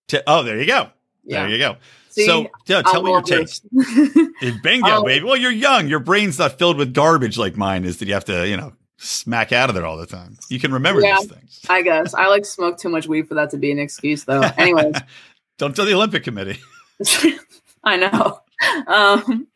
[0.07, 0.89] T- oh, there you go.
[1.23, 1.41] Yeah.
[1.41, 1.77] There you go.
[2.09, 3.65] See, so yeah, tell me your taste.
[4.63, 5.25] Bingo, um, baby.
[5.25, 5.89] Well, you're young.
[5.89, 7.97] Your brain's not filled with garbage like mine is.
[7.97, 10.37] That you have to, you know, smack out of there all the time.
[10.49, 11.59] You can remember yeah, these things.
[11.69, 14.41] I guess I like smoke too much weed for that to be an excuse, though.
[14.57, 14.95] Anyways,
[15.57, 16.59] don't tell the Olympic Committee.
[17.83, 18.39] I know.
[18.87, 19.47] Um,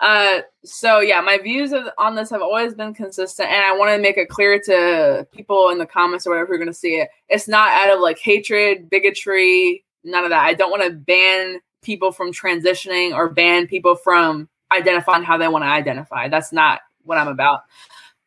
[0.00, 4.02] uh, so yeah, my views on this have always been consistent, and I want to
[4.02, 6.96] make it clear to people in the comments or whatever who are going to see
[6.96, 7.08] it.
[7.28, 10.44] It's not out of like hatred, bigotry, none of that.
[10.44, 15.48] I don't want to ban people from transitioning or ban people from identifying how they
[15.48, 16.28] want to identify.
[16.28, 17.62] That's not what I'm about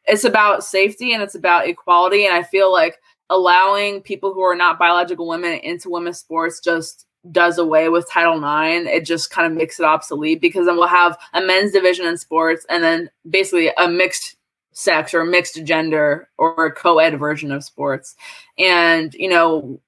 [0.08, 2.26] it's about safety and it's about equality.
[2.26, 7.06] And I feel like allowing people who are not biological women into women's sports just
[7.32, 8.88] does away with Title IX.
[8.90, 12.18] It just kind of makes it obsolete because then we'll have a men's division in
[12.18, 14.36] sports and then basically a mixed
[14.74, 18.16] sex or mixed gender or a co-ed version of sports.
[18.60, 19.80] And, you know,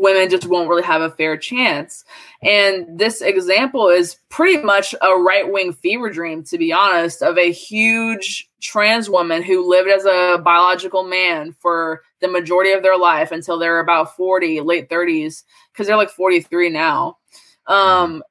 [0.00, 2.04] women just won't really have a fair chance.
[2.42, 7.38] And this example is pretty much a right wing fever dream, to be honest, of
[7.38, 12.98] a huge trans woman who lived as a biological man for the majority of their
[12.98, 17.18] life until they're about 40, late 30s, because they're like 43 now.
[17.66, 18.22] Um,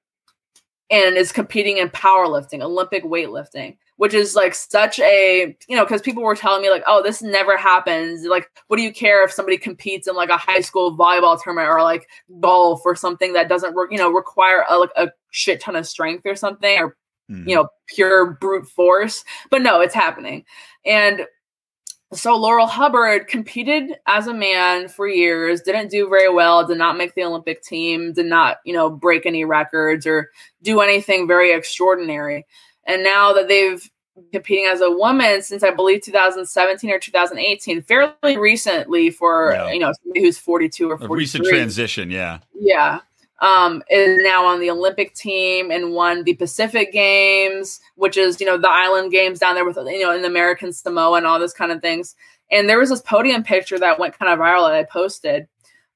[0.89, 6.01] and is competing in powerlifting, Olympic weightlifting which is like such a you know because
[6.01, 9.31] people were telling me like oh this never happens like what do you care if
[9.31, 12.07] somebody competes in like a high school volleyball tournament or like
[12.39, 15.85] golf or something that doesn't work you know require a, like a shit ton of
[15.85, 16.95] strength or something or
[17.29, 17.50] mm-hmm.
[17.50, 20.45] you know pure brute force but no it's happening
[20.85, 21.25] and
[22.13, 26.98] so Laurel Hubbard competed as a man for years, didn't do very well, did not
[26.98, 30.29] make the Olympic team, did not, you know, break any records or
[30.62, 32.45] do anything very extraordinary.
[32.88, 33.88] And now that they've
[34.31, 39.71] competing as a woman since I believe 2017 or 2018, fairly recently for yeah.
[39.71, 41.08] you know somebody who's 42 or 43.
[41.08, 42.40] A recent transition, yeah.
[42.60, 43.02] Yeah.
[43.40, 48.48] um, is now on the Olympic team and won the Pacific Games, which is you
[48.48, 51.40] know the island games down there with you know in the American Samoa and all
[51.40, 52.15] this kind of things.
[52.50, 55.48] And there was this podium picture that went kind of viral that I posted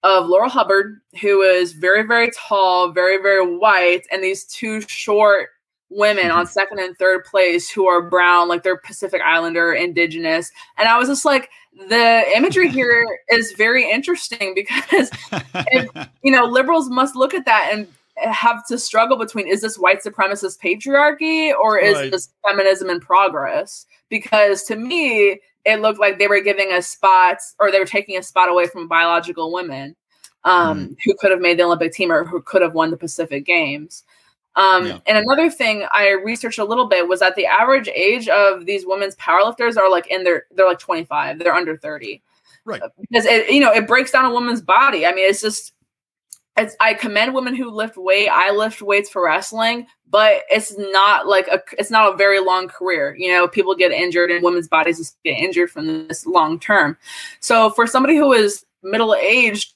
[0.04, 5.50] of Laurel Hubbard, who is very very tall, very very white, and these two short
[5.92, 10.52] women on second and third place who are brown, like they're Pacific Islander, indigenous.
[10.78, 11.50] And I was just like,
[11.89, 17.70] the imagery here is very interesting because if, you know liberals must look at that
[17.72, 17.88] and
[18.18, 22.12] have to struggle between is this white supremacist patriarchy or is right.
[22.12, 27.38] this feminism in progress because to me it looked like they were giving a spot
[27.60, 29.96] or they were taking a spot away from biological women
[30.44, 30.96] um, mm.
[31.06, 34.04] who could have made the olympic team or who could have won the pacific games
[34.56, 34.99] um, yeah.
[35.08, 38.86] And another thing I researched a little bit was that the average age of these
[38.86, 42.22] women's powerlifters are like in their they're like 25, they're under 30.
[42.66, 42.82] Right.
[42.99, 45.06] Because it you know it breaks down a woman's body.
[45.06, 45.74] I mean, it's just
[46.58, 48.28] it's, I commend women who lift weight.
[48.28, 52.68] I lift weights for wrestling, but it's not like a it's not a very long
[52.68, 53.16] career.
[53.18, 56.97] You know, people get injured and women's bodies just get injured from this long term.
[57.39, 59.74] So for somebody who is middle aged,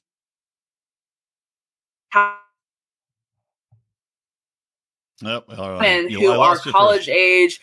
[5.21, 5.45] Yep.
[5.49, 7.61] And who are college age.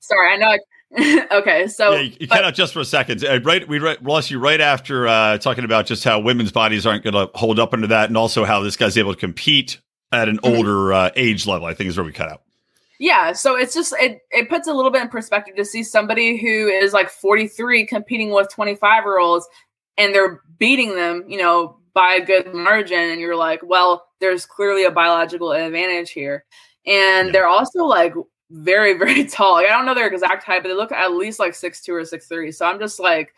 [0.00, 0.48] Sorry, I know.
[0.48, 0.58] I,
[1.32, 3.24] okay, so yeah, you, you cut out just for a second.
[3.24, 6.86] Uh, right, we right, lost you right after uh, talking about just how women's bodies
[6.86, 9.80] aren't going to hold up under that, and also how this guy's able to compete
[10.12, 10.54] at an mm-hmm.
[10.54, 11.66] older uh, age level.
[11.66, 12.42] I think is where we cut out.
[13.00, 16.36] Yeah, so it's just it it puts a little bit in perspective to see somebody
[16.36, 19.48] who is like 43 competing with 25 year olds,
[19.98, 24.46] and they're beating them, you know, by a good margin, and you're like, well, there's
[24.46, 26.44] clearly a biological advantage here
[26.86, 27.32] and yeah.
[27.32, 28.14] they're also like
[28.50, 29.54] very very tall.
[29.54, 31.94] Like, I don't know their exact height, but they look at least like six two
[31.94, 32.52] or six three.
[32.52, 33.34] So I'm just like,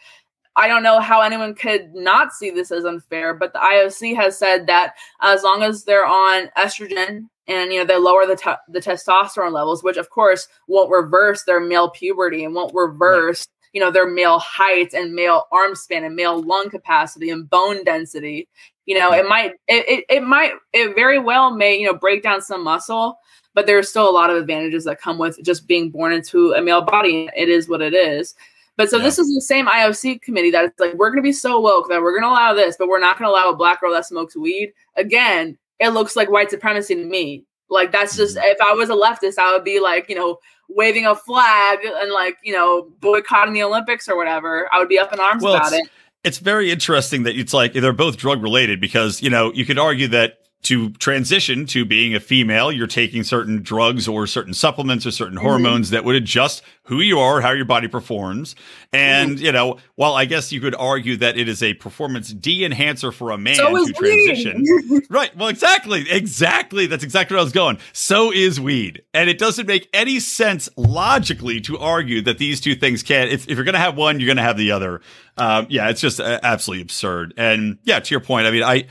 [0.56, 3.34] I don't know how anyone could not see this as unfair.
[3.34, 7.84] But the IOC has said that as long as they're on estrogen and you know
[7.84, 12.44] they lower the t- the testosterone levels, which of course won't reverse their male puberty
[12.44, 13.46] and won't reverse.
[13.72, 17.84] You know their male height and male arm span and male lung capacity and bone
[17.84, 18.48] density.
[18.86, 22.22] You know it might it, it, it might it very well may you know break
[22.22, 23.18] down some muscle,
[23.54, 26.62] but there's still a lot of advantages that come with just being born into a
[26.62, 27.28] male body.
[27.36, 28.34] It is what it is.
[28.76, 29.04] But so yeah.
[29.04, 31.88] this is the same IOC committee that it's like we're going to be so woke
[31.88, 33.92] that we're going to allow this, but we're not going to allow a black girl
[33.92, 34.72] that smokes weed.
[34.96, 37.44] Again, it looks like white supremacy to me.
[37.70, 38.46] Like that's just mm-hmm.
[38.46, 42.12] if I was a leftist, I would be like, you know, waving a flag and
[42.12, 44.68] like, you know, boycotting the Olympics or whatever.
[44.72, 45.88] I would be up in arms well, about it.
[46.26, 49.78] It's very interesting that it's like they're both drug related because, you know, you could
[49.78, 55.06] argue that to transition to being a female, you're taking certain drugs or certain supplements
[55.06, 55.46] or certain mm-hmm.
[55.46, 58.56] hormones that would adjust who you are, how your body performs.
[58.92, 59.44] And, mm-hmm.
[59.44, 63.12] you know, while I guess you could argue that it is a performance de enhancer
[63.12, 64.64] for a man so to transition.
[65.10, 65.36] right.
[65.36, 66.10] Well, exactly.
[66.10, 66.86] Exactly.
[66.86, 67.78] That's exactly where I was going.
[67.92, 69.02] So is weed.
[69.14, 73.30] And it doesn't make any sense logically to argue that these two things can't.
[73.30, 75.00] If, if you're going to have one, you're going to have the other.
[75.36, 77.34] Um, yeah, it's just uh, absolutely absurd.
[77.36, 78.86] And yeah, to your point, I mean, I,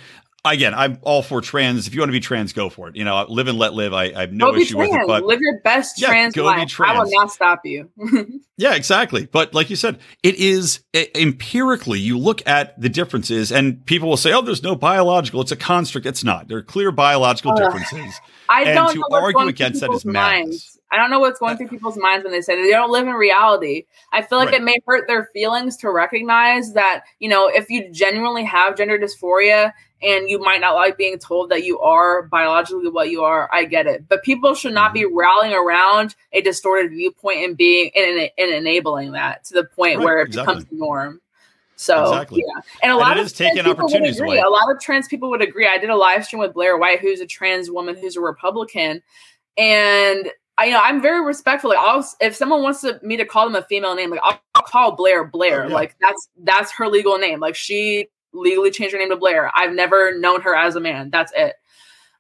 [0.54, 1.88] again, I'm all for trans.
[1.88, 2.96] If you want to be trans, go for it.
[2.96, 3.94] You know, live and let live.
[3.94, 5.08] I, I have no go issue with it.
[5.08, 6.68] But live your best yeah, trans life.
[6.70, 6.98] Trans.
[6.98, 7.90] I will not stop you.
[8.58, 9.26] yeah, exactly.
[9.26, 12.00] But like you said, it is empirically.
[12.00, 15.42] You look at the differences, and people will say, "Oh, there's no biological.
[15.42, 16.48] It's a construct." It's not.
[16.48, 18.20] There are clear biological uh, differences.
[18.48, 20.76] I and don't to argue against that is madness.
[20.92, 23.14] I don't know what's going through people's minds when they say they don't live in
[23.14, 23.86] reality.
[24.14, 24.62] I feel like right.
[24.62, 28.98] it may hurt their feelings to recognize that, you know, if you genuinely have gender
[28.98, 29.74] dysphoria
[30.06, 33.66] and you might not like being told that you are biologically what you are, I
[33.66, 34.08] get it.
[34.08, 35.18] But people should not be mm-hmm.
[35.18, 40.06] rallying around a distorted viewpoint and being and, and enabling that to the point right,
[40.06, 40.54] where it exactly.
[40.54, 41.22] becomes the norm.
[41.78, 42.44] So exactly.
[42.46, 44.40] yeah, and a lot of taking opportunities away.
[44.40, 45.68] A lot of trans people would agree.
[45.68, 49.02] I did a live stream with Blair White, who's a trans woman who's a Republican,
[49.58, 51.72] and I you know I'm very respectful.
[51.72, 54.40] Like, I'll, if someone wants to, me to call them a female name, like I'll,
[54.54, 55.66] I'll call Blair Blair.
[55.66, 55.74] Oh, yeah.
[55.74, 57.42] Like that's that's her legal name.
[57.42, 59.52] Like she legally changed her name to Blair.
[59.56, 61.10] I've never known her as a man.
[61.10, 61.56] That's it.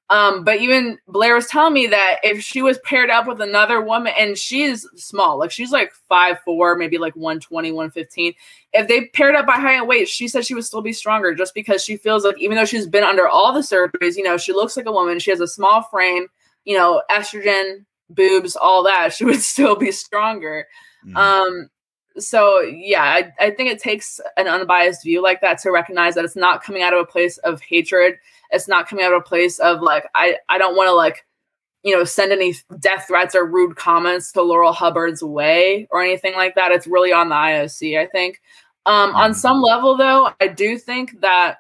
[0.09, 3.82] Um, but even Blair was telling me that if she was paired up with another
[3.82, 8.34] woman, and she's small, like she's like five four, maybe like 120, 115.
[8.74, 11.34] If they paired up by height and weight, she said she would still be stronger
[11.34, 14.38] just because she feels like even though she's been under all the surgeries, you know,
[14.38, 16.28] she looks like a woman, she has a small frame,
[16.66, 20.68] you know, estrogen, boobs, all that, she would still be stronger.
[21.07, 21.16] Mm.
[21.16, 21.70] Um,
[22.18, 26.26] so yeah, I, I think it takes an unbiased view like that to recognize that
[26.26, 28.16] it's not coming out of a place of hatred.
[28.51, 31.26] It's not coming out of a place of like I I don't want to like
[31.84, 36.34] you know send any death threats or rude comments to Laurel Hubbard's way or anything
[36.34, 36.72] like that.
[36.72, 37.99] It's really on the IOC.
[37.99, 38.41] I think.
[38.86, 39.39] Um, on mm-hmm.
[39.39, 41.57] some level, though, I do think that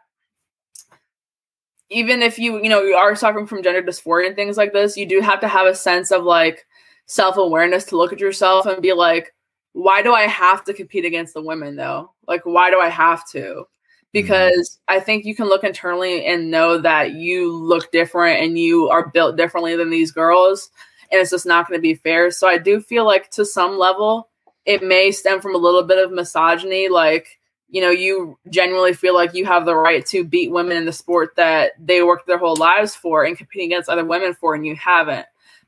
[1.89, 4.97] even if you you know you are suffering from gender dysphoria and things like this,
[4.97, 6.65] you do have to have a sense of like
[7.07, 9.34] self awareness to look at yourself and be like,
[9.75, 12.13] why do I have to compete against the women though?
[12.29, 13.65] Like, why do I have to?
[14.13, 14.97] Because mm-hmm.
[14.97, 19.09] I think you can look internally and know that you look different and you are
[19.09, 20.69] built differently than these girls,
[21.11, 22.31] and it's just not going to be fair.
[22.31, 24.29] So I do feel like to some level,
[24.65, 29.13] it may stem from a little bit of misogyny, like you know you genuinely feel
[29.13, 32.37] like you have the right to beat women in the sport that they worked their
[32.37, 35.25] whole lives for and competing against other women for and you haven't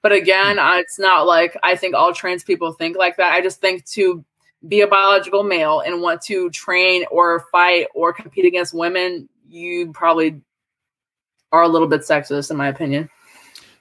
[0.08, 0.80] but again hmm.
[0.80, 4.24] it's not like i think all trans people think like that i just think to
[4.68, 9.92] be a biological male and want to train or fight or compete against women you
[9.92, 10.42] probably
[11.52, 13.10] are a little bit sexist in my opinion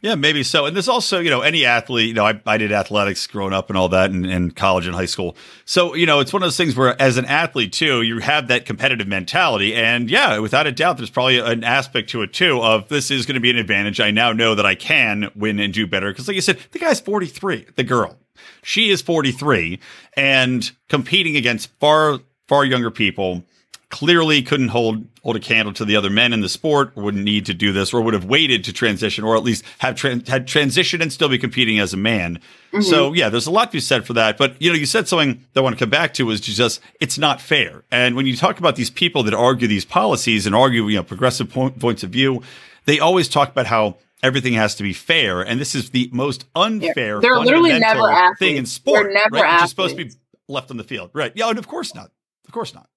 [0.07, 0.67] yeah, maybe so.
[0.67, 3.71] And there's also, you know, any athlete, you know, I, I did athletics growing up
[3.71, 5.37] and all that in, in college and high school.
[5.65, 8.47] So, you know, it's one of those things where as an athlete too, you have
[8.47, 9.75] that competitive mentality.
[9.75, 13.27] And yeah, without a doubt, there's probably an aspect to it too of this is
[13.27, 13.99] going to be an advantage.
[13.99, 16.15] I now know that I can win and do better.
[16.15, 18.17] Cause like you said, the guy's 43, the girl,
[18.63, 19.81] she is 43
[20.17, 23.43] and competing against far, far younger people
[23.89, 27.25] clearly couldn't hold hold a candle to the other men in the sport, or wouldn't
[27.25, 30.21] need to do this, or would have waited to transition, or at least have tra-
[30.27, 32.41] had transition and still be competing as a man.
[32.73, 32.83] Mm-hmm.
[32.83, 34.39] So yeah, there's a lot to be said for that.
[34.39, 36.81] But you know, you said something that I want to come back to is just
[37.01, 37.85] it's not fair.
[37.91, 41.03] And when you talk about these people that argue these policies and argue you know
[41.05, 42.43] progressive po- points of view,
[42.87, 46.45] they always talk about how everything has to be fair, and this is the most
[46.55, 47.21] unfair.
[47.21, 49.05] They're literally never thing in sport.
[49.05, 49.63] They're never right?
[49.63, 50.13] Is supposed to be
[50.49, 51.33] left on the field, right?
[51.35, 52.11] Yeah, and of course not.
[52.47, 52.89] Of course not.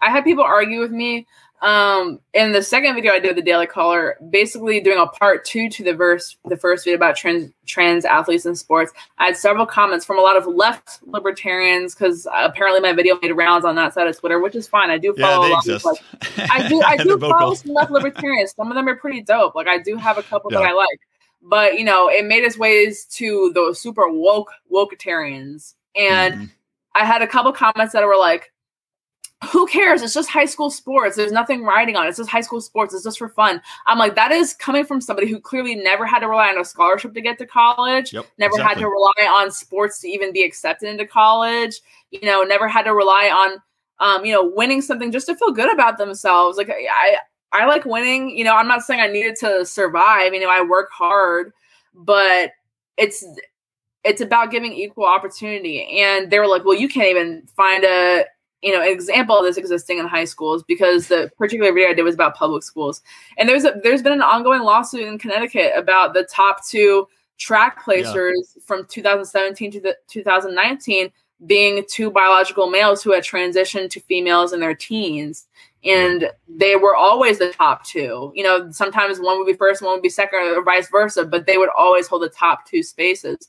[0.00, 1.26] I had people argue with me
[1.62, 5.68] um in the second video i did the daily caller basically doing a part two
[5.68, 8.92] to the verse the first video about trans trans athletes in sports.
[9.18, 13.30] I had several comments from a lot of left libertarians because apparently my video made
[13.30, 14.90] rounds on that side of twitter which is fine.
[14.90, 16.00] I do follow yeah, a lot of like
[16.50, 18.54] i do i do follow some left libertarians.
[18.56, 19.54] Some of them are pretty dope.
[19.54, 20.60] Like i do have a couple yeah.
[20.60, 21.00] that i like.
[21.42, 25.74] But you know it made its ways to the super woke woketarians.
[25.94, 26.44] And mm-hmm.
[26.94, 28.50] i had a couple comments that were like
[29.48, 30.02] who cares?
[30.02, 31.16] It's just high school sports.
[31.16, 32.04] There's nothing riding on.
[32.04, 32.10] it.
[32.10, 32.92] It's just high school sports.
[32.92, 33.62] It's just for fun.
[33.86, 36.64] I'm like, that is coming from somebody who clearly never had to rely on a
[36.64, 38.74] scholarship to get to college, yep, never exactly.
[38.74, 41.80] had to rely on sports to even be accepted into college,
[42.10, 43.62] you know, never had to rely on,
[43.98, 46.58] um, you know, winning something just to feel good about themselves.
[46.58, 47.16] Like I,
[47.52, 48.36] I like winning.
[48.36, 50.34] You know, I'm not saying I needed to survive.
[50.34, 51.52] You know, I work hard,
[51.94, 52.52] but
[52.98, 53.24] it's
[54.04, 56.00] it's about giving equal opportunity.
[56.00, 58.24] And they were like, well, you can't even find a
[58.62, 62.02] you know, example of this existing in high schools because the particular video I did
[62.02, 63.02] was about public schools.
[63.38, 67.08] And there's a, there's been an ongoing lawsuit in Connecticut about the top two
[67.38, 68.62] track placers yeah.
[68.66, 71.10] from 2017 to the 2019
[71.46, 75.46] being two biological males who had transitioned to females in their teens.
[75.82, 78.30] And they were always the top two.
[78.34, 81.46] You know, sometimes one would be first, one would be second, or vice versa, but
[81.46, 83.48] they would always hold the top two spaces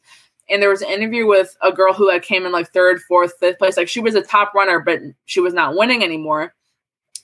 [0.51, 3.33] and there was an interview with a girl who had came in like third, fourth,
[3.39, 3.77] fifth place.
[3.77, 6.53] Like she was a top runner, but she was not winning anymore.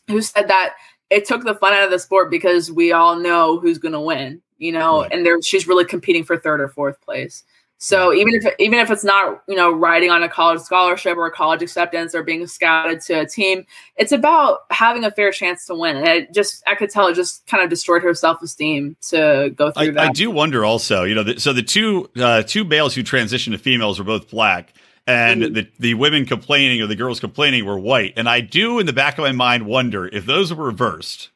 [0.08, 0.74] Who said that
[1.10, 4.00] it took the fun out of the sport because we all know who's going to
[4.00, 5.12] win, you know, right.
[5.12, 7.44] and there she's really competing for third or fourth place.
[7.80, 11.28] So even if even if it's not you know riding on a college scholarship or
[11.28, 13.66] a college acceptance or being scouted to a team,
[13.98, 15.98] it's about having a fair chance to win.
[15.98, 19.54] And it just I could tell it just kind of destroyed her self esteem to
[19.56, 20.10] go through I, that.
[20.10, 23.52] I do wonder also, you know, the, so the two uh, two males who transitioned
[23.52, 24.74] to females were both black.
[25.10, 25.54] And mm-hmm.
[25.54, 28.12] the, the women complaining or the girls complaining were white.
[28.18, 31.30] And I do, in the back of my mind, wonder if those were reversed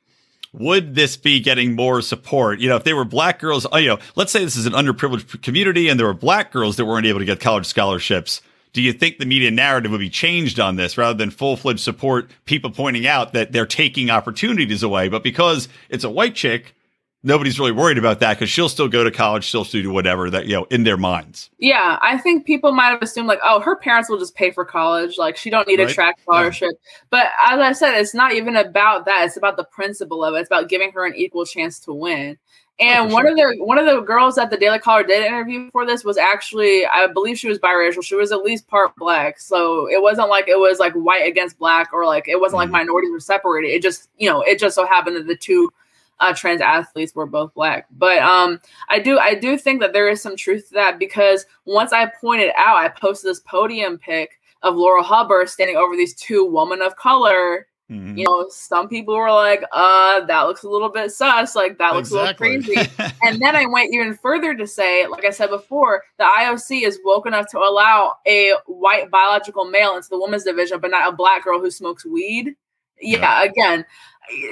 [0.53, 2.59] would this be getting more support?
[2.59, 4.73] You know, if they were black girls, uh, you know, let's say this is an
[4.73, 8.41] underprivileged community and there were black girls that weren't able to get college scholarships.
[8.73, 11.81] Do you think the media narrative would be changed on this rather than full fledged
[11.81, 15.09] support people pointing out that they're taking opportunities away?
[15.09, 16.73] But because it's a white chick,
[17.23, 20.29] nobody's really worried about that because she'll still go to college, she'll still do whatever
[20.29, 21.49] that you know in their minds.
[21.57, 24.65] Yeah, I think people might have assumed like, oh, her parents will just pay for
[24.65, 25.89] college, like she don't need right?
[25.89, 26.71] a track scholarship.
[26.71, 26.99] Yeah.
[27.09, 29.25] But as I said, it's not even about that.
[29.25, 30.39] It's about the principle of it.
[30.39, 32.37] It's about giving her an equal chance to win.
[32.79, 33.31] And oh, one sure.
[33.31, 36.17] of the one of the girls that the Daily Caller did interview for this was
[36.17, 38.03] actually, I believe she was biracial.
[38.03, 41.59] She was at least part black, so it wasn't like it was like white against
[41.59, 42.73] black or like it wasn't mm-hmm.
[42.73, 43.67] like minorities were separated.
[43.67, 45.71] It just you know it just so happened that the two
[46.19, 47.87] uh, trans athletes were both black.
[47.91, 48.59] But um,
[48.89, 52.11] I do I do think that there is some truth to that because once I
[52.19, 56.81] pointed out, I posted this podium pic of Laurel Hubbard standing over these two women
[56.81, 57.67] of color.
[57.89, 58.17] Mm-hmm.
[58.19, 61.93] You know, some people were like, uh, that looks a little bit sus, like that
[61.93, 62.55] looks exactly.
[62.55, 63.13] a little crazy.
[63.23, 66.99] and then I went even further to say, like I said before, the IOC is
[67.03, 71.15] woke enough to allow a white biological male into the women's division, but not a
[71.15, 72.55] black girl who smokes weed.
[73.01, 73.43] Yeah, yeah.
[73.43, 73.85] again,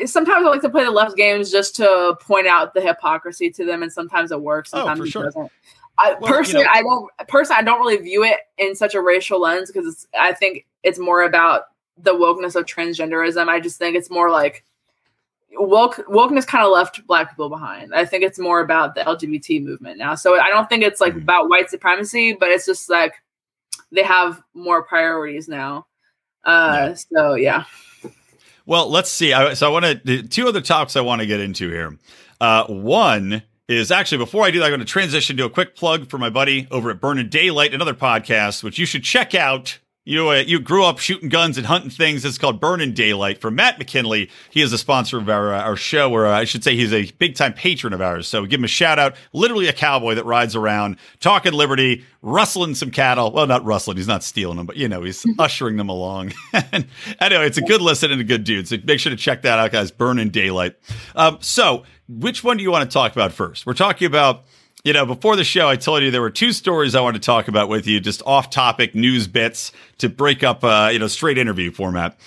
[0.05, 3.65] sometimes I like to play the left games just to point out the hypocrisy to
[3.65, 4.72] them, and sometimes it works.
[4.72, 5.24] Sometimes oh, for it sure.
[5.26, 5.51] doesn't.
[5.97, 7.28] I, Well, personally, you know- I don't.
[7.28, 10.07] Personally, I don't really view it in such a racial lens because.
[10.17, 11.63] I think it's more about
[11.97, 13.47] the wokeness of transgenderism.
[13.49, 14.63] I just think it's more like
[15.53, 17.93] woke wokeness kind of left black people behind.
[17.93, 20.15] I think it's more about the LGBT movement now.
[20.15, 21.24] So I don't think it's like Mhm.
[21.24, 23.15] about white supremacy, but it's just like
[23.91, 25.88] they have more priorities now.
[26.45, 27.65] Uh, so yeah.
[28.70, 29.34] Well, let's see.
[29.34, 31.97] I, so I want to two other topics I want to get into here.
[32.39, 35.76] Uh, one is actually before I do that, I'm going to transition to a quick
[35.76, 39.80] plug for my buddy over at Burning Daylight, another podcast which you should check out.
[40.10, 42.26] You uh, you grew up shooting guns and hunting things.
[42.26, 44.32] It's called Burning Daylight from Matt McKinley.
[44.49, 47.12] He is a sponsor of our uh, our show, or I should say he's a
[47.20, 48.28] big time patron of ours.
[48.28, 49.16] So give him a shout out.
[49.34, 53.32] Literally a cowboy that rides around talking liberty, rustling some cattle.
[53.32, 53.97] Well, not rustling.
[53.97, 56.34] He's not stealing them, but you know he's ushering them along.
[56.53, 58.68] anyway, it's a good listen and a good dude.
[58.68, 59.91] So make sure to check that out, guys.
[59.91, 60.76] Burning Daylight.
[61.16, 63.68] Um, so which one do you want to talk about first?
[63.68, 64.45] We're talking about
[64.84, 67.25] you know, before the show, I told you there were two stories I wanted to
[67.25, 71.07] talk about with you, just off topic news bits to break up, uh, you know,
[71.07, 72.17] straight interview format.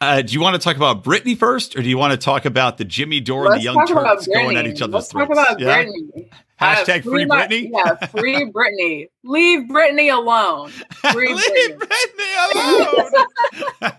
[0.00, 2.44] Uh, do you want to talk about Britney first, or do you want to talk
[2.44, 5.28] about the Jimmy Dore and the Young Turks going at each other's Let's throats?
[5.28, 5.82] talk about yeah?
[5.84, 6.28] Britney.
[6.60, 7.70] Hashtag Uh, free my- Britney?
[7.72, 9.08] Yeah, free Britney.
[9.24, 10.70] Leave Britney alone.
[11.12, 11.88] Free Leave Britney.
[11.88, 12.52] Britney
[13.82, 13.92] alone.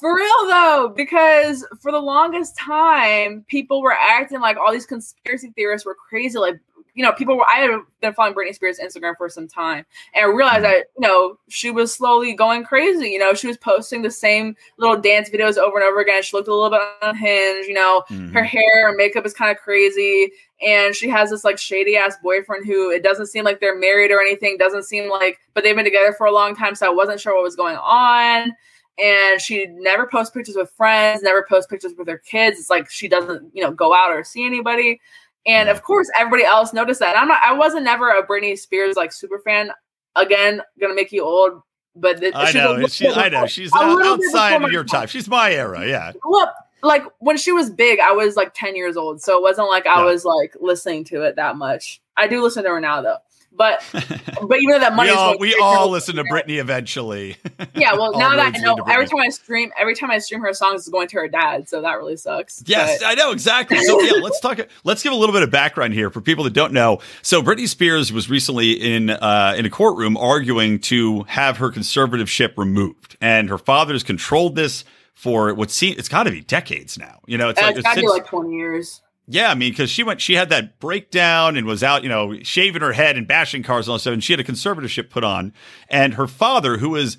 [0.00, 5.52] For real though, because for the longest time, people were acting like all these conspiracy
[5.54, 6.38] theorists were crazy.
[6.38, 6.58] Like,
[7.00, 7.46] you know, people were.
[7.46, 11.08] I had been following Britney Spears' Instagram for some time, and I realized that you
[11.08, 13.08] know she was slowly going crazy.
[13.08, 16.22] You know, she was posting the same little dance videos over and over again.
[16.22, 17.66] She looked a little bit unhinged.
[17.66, 18.34] You know, Mhm.
[18.34, 20.30] her hair and makeup is kind of crazy
[20.60, 24.10] and she has this like shady ass boyfriend who it doesn't seem like they're married
[24.10, 26.94] or anything doesn't seem like but they've been together for a long time so i
[26.94, 28.54] wasn't sure what was going on
[29.02, 32.90] and she never posts pictures with friends never posts pictures with her kids it's like
[32.90, 35.00] she doesn't you know go out or see anybody
[35.46, 38.96] and of course everybody else noticed that i'm not i wasn't never a britney spears
[38.96, 39.70] like super fan
[40.16, 41.62] again gonna make you old
[41.96, 42.86] but I she's know.
[42.86, 43.46] She, I know.
[43.46, 45.08] She's out- outside of your time.
[45.08, 45.84] She's my era.
[45.88, 46.12] Yeah.
[46.24, 49.20] well, like when she was big, I was like 10 years old.
[49.20, 50.04] So it wasn't like I Yeah.
[50.04, 52.00] was like listening to it that much.
[52.16, 53.16] I do listen to her now though.
[53.52, 57.36] But but even though that money we all, we all listen to Britney eventually.
[57.74, 60.52] Yeah, well now that I know every time I stream every time I stream her
[60.52, 62.62] songs is going to her dad, so that really sucks.
[62.66, 63.78] Yes, But- I know exactly.
[63.84, 64.60] So yeah, let's talk.
[64.84, 67.00] Let's give a little bit of background here for people that don't know.
[67.22, 72.56] So Britney Spears was recently in uh, in a courtroom arguing to have her conservatorship
[72.56, 74.84] removed, and her father's controlled this
[75.14, 77.20] for what seems it's got to be decades now.
[77.26, 79.02] You know, it's and like it's be like 20 years.
[79.30, 82.36] Yeah, I mean, because she went, she had that breakdown and was out, you know,
[82.42, 84.12] shaving her head and bashing cars and all that stuff.
[84.12, 85.52] And she had a conservatorship put on.
[85.88, 87.16] And her father, who is,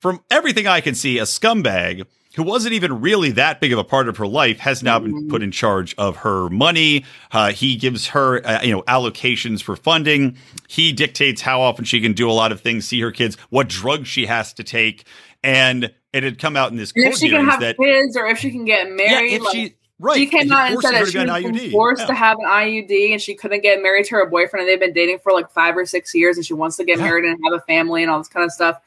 [0.00, 3.84] from everything I can see, a scumbag who wasn't even really that big of a
[3.84, 7.04] part of her life, has now been put in charge of her money.
[7.30, 10.36] Uh, he gives her, uh, you know, allocations for funding.
[10.68, 13.68] He dictates how often she can do a lot of things, see her kids, what
[13.68, 15.06] drugs she has to take.
[15.44, 18.16] And it had come out in this And court if she can have that, kids
[18.16, 20.16] or if she can get yeah, married, if like, she, right.
[20.16, 22.06] she came out and said that she was forced Yeah.
[22.08, 24.92] to have an IUD and she couldn't get married to her boyfriend and they've been
[24.92, 27.04] dating for like five or six years and she wants to get Yeah.
[27.06, 28.80] married and have a family and all this kind of stuff,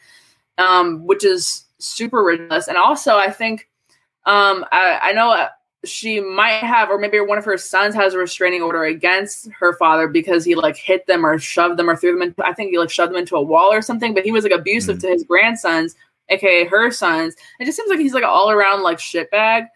[0.58, 2.68] um, which is super ridiculous.
[2.68, 3.68] And also, I think
[4.26, 5.50] um, I, I know uh,
[5.86, 9.74] she might have, or maybe one of her sons has a restraining order against her
[9.78, 12.46] father because he like hit them or shoved them or threw them into.
[12.46, 14.14] I think he like shoved them into a wall or something.
[14.14, 15.02] But he was like abusive Mhm.
[15.02, 15.96] to his grandsons,
[16.30, 17.36] aka her sons.
[17.60, 19.68] It just seems like he's like all around like shitbag.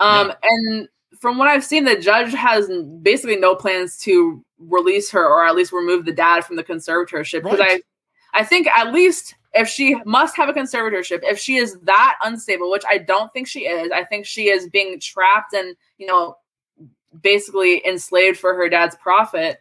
[0.00, 0.88] Um, and
[1.20, 2.68] from what I've seen, the judge has
[3.02, 7.42] basically no plans to release her or at least remove the dad from the conservatorship
[7.42, 7.82] because Right.
[8.34, 12.16] I, I think at least if she must have a conservatorship, if she is that
[12.24, 16.06] unstable, which I don't think she is, I think she is being trapped and you
[16.06, 16.36] know
[17.22, 19.58] basically enslaved for her dad's profit.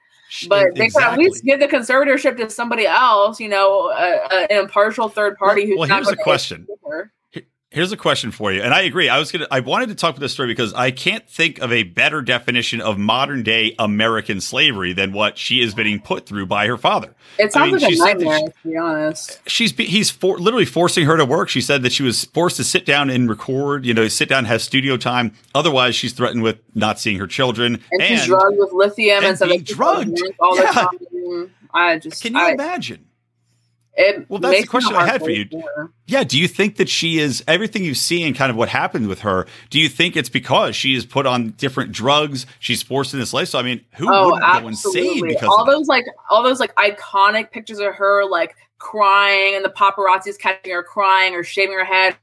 [0.47, 4.47] But they could at least give the conservatorship to somebody else, you know, uh, uh,
[4.49, 6.67] an impartial third party Well- who's well, not here's a question.
[6.87, 7.11] her.
[7.73, 9.09] Here's a question for you, and I agree.
[9.09, 11.71] I was gonna, I wanted to talk about this story because I can't think of
[11.71, 16.45] a better definition of modern day American slavery than what she is being put through
[16.45, 17.15] by her father.
[17.39, 19.39] It sounds mean, like a nightmare, she- to be honest.
[19.47, 21.49] She's he's for, literally forcing her to work.
[21.49, 24.45] She said that she was forced to sit down and record, you know, sit down,
[24.45, 25.33] have studio time.
[25.55, 27.81] Otherwise, she's threatened with not seeing her children.
[27.91, 29.49] And, she's drugged with lithium and and, stuff.
[29.49, 30.21] being Like, drugged.
[30.39, 30.67] all Yeah.
[30.67, 31.51] the time.
[31.73, 33.05] I just can you I, imagine?
[33.95, 35.45] It Well, that's the question I had for you.
[35.75, 35.91] her.
[36.07, 36.23] Yeah.
[36.23, 39.19] Do you think that she is everything you see and kind of what happened with
[39.21, 39.45] her?
[39.69, 42.45] Do you think it's because she is put on different drugs?
[42.59, 43.49] She's forced in this life.
[43.49, 45.71] So, I mean, who Oh, wouldn't go insane because All of that?
[45.73, 50.73] those like all those like iconic pictures of her like crying and the paparazzi's catching
[50.73, 52.17] her crying or shaving her head.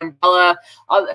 [0.00, 0.58] Umbrella.
[0.88, 1.08] All,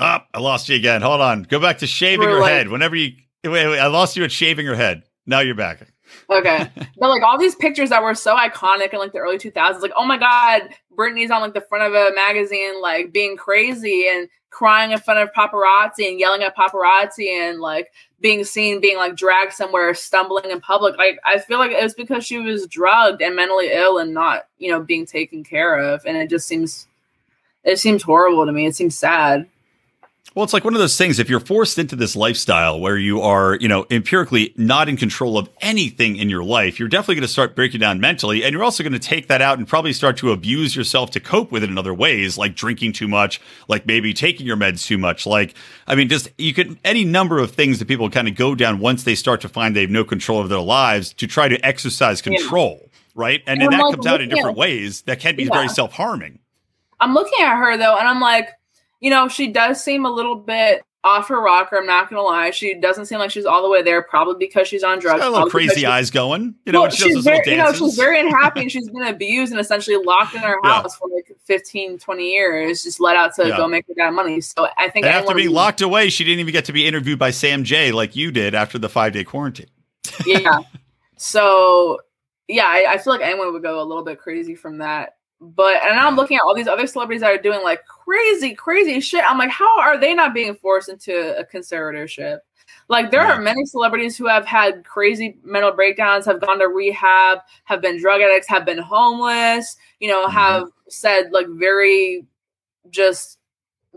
[0.00, 1.02] Ah, I lost you again.
[1.02, 1.42] Hold on.
[1.42, 2.68] Go back to shaving We're your like- head.
[2.68, 3.12] Whenever you
[3.44, 5.02] wait, wait, I lost you at shaving her head.
[5.26, 5.80] Now you're back.
[6.30, 6.70] Okay.
[6.98, 9.92] but like all these pictures that were so iconic in like the early 2000s, like,
[9.96, 14.28] oh my God, Britney's on like the front of a magazine, like being crazy and
[14.50, 19.16] crying in front of paparazzi and yelling at paparazzi and like being seen being like
[19.16, 20.96] dragged somewhere, stumbling in public.
[20.96, 24.48] Like, I feel like it was because she was drugged and mentally ill and not,
[24.58, 26.04] you know, being taken care of.
[26.04, 26.88] And it just seems,
[27.64, 28.66] it seems horrible to me.
[28.66, 29.48] It seems sad.
[30.34, 31.18] Well, it's like one of those things.
[31.18, 35.36] If you're forced into this lifestyle where you are, you know, empirically not in control
[35.38, 38.44] of anything in your life, you're definitely going to start breaking down mentally.
[38.44, 41.20] And you're also going to take that out and probably start to abuse yourself to
[41.20, 44.86] cope with it in other ways, like drinking too much, like maybe taking your meds
[44.86, 45.26] too much.
[45.26, 45.54] Like,
[45.86, 48.78] I mean, just you could, any number of things that people kind of go down
[48.80, 51.58] once they start to find they have no control of their lives to try to
[51.66, 52.36] exercise Yeah.
[52.38, 52.90] control.
[53.14, 53.42] Right.
[53.46, 55.54] And, And then I'm that like, comes out in different ways that can be Yeah.
[55.54, 56.38] very self harming.
[57.00, 58.50] I'm looking at her though, and I'm like,
[59.00, 61.76] you know, she does seem a little bit off her rocker.
[61.78, 62.50] I'm not gonna lie.
[62.50, 65.20] She doesn't seem like she's all the way there, probably because she's on drugs.
[65.20, 66.56] Got a little crazy eyes going.
[66.66, 69.52] You know, Well, she she's very, you know, she's very unhappy and she's been abused
[69.52, 70.82] and essentially locked in her Yeah.
[70.82, 73.56] house for like 15, 20 years, just let out to Yeah.
[73.56, 74.40] go make her dad money.
[74.40, 77.30] So I think after being locked away, she didn't even get to be interviewed by
[77.30, 79.70] Sam Jay like you did after the five day quarantine.
[80.26, 80.58] yeah.
[81.16, 82.00] So
[82.48, 85.16] yeah, I, I feel like anyone would go a little bit crazy from that.
[85.40, 89.00] But and I'm looking at all these other celebrities that are doing like crazy, crazy
[89.00, 89.24] shit.
[89.26, 92.38] I'm like, how are they not being forced into a conservatorship?
[92.88, 97.38] Like there are many celebrities who have had crazy mental breakdowns, have gone to rehab,
[97.64, 100.32] have been drug addicts, have been homeless, you know, Mhm.
[100.32, 102.26] have said like very
[102.90, 103.38] just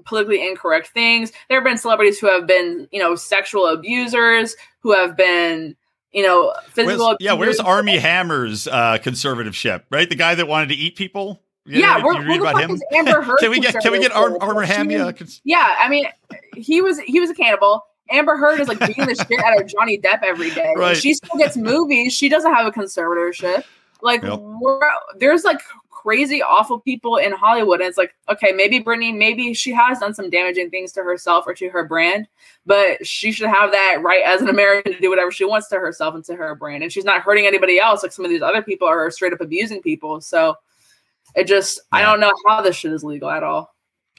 [0.05, 1.31] politically incorrect things.
[1.47, 5.75] There have been celebrities who have been, you know, sexual abusers, who have been,
[6.13, 7.07] you know, physical.
[7.07, 7.59] Where's, yeah, where's.
[7.59, 9.83] Armie Hammer's uh, conservativeship?
[9.89, 11.41] Right, the guy that wanted to eat people.
[11.65, 12.79] You Yeah, know, where, you read about him.
[12.93, 13.37] Amber Heard?
[13.39, 14.35] Can we get can we get Ar-?
[14.41, 14.89] Armor Ham?
[14.89, 15.11] Yeah,
[15.43, 16.05] Yeah, I mean,
[16.55, 17.85] he was he was a cannibal.
[18.09, 20.73] Amber Heard is like beating the shit out of Johnny Depp every day.
[20.75, 20.97] Right.
[20.97, 22.13] She still gets movies.
[22.13, 23.63] She doesn't have a conservatorship.
[24.01, 24.39] Like Yep.
[24.39, 24.79] we're,
[25.17, 25.59] there's like
[26.01, 30.13] crazy, awful people in Hollywood, and it's like okay, maybe Britney, maybe she has done
[30.13, 32.27] some damaging things to herself or to her brand,
[32.65, 35.79] but she should have that right as an American to do whatever she wants to
[35.79, 38.41] herself and to her brand, and she's not hurting anybody else like some of these
[38.41, 40.21] other people are straight up abusing people.
[40.21, 40.55] So
[41.35, 43.73] it just, I don't know how this shit is legal at all.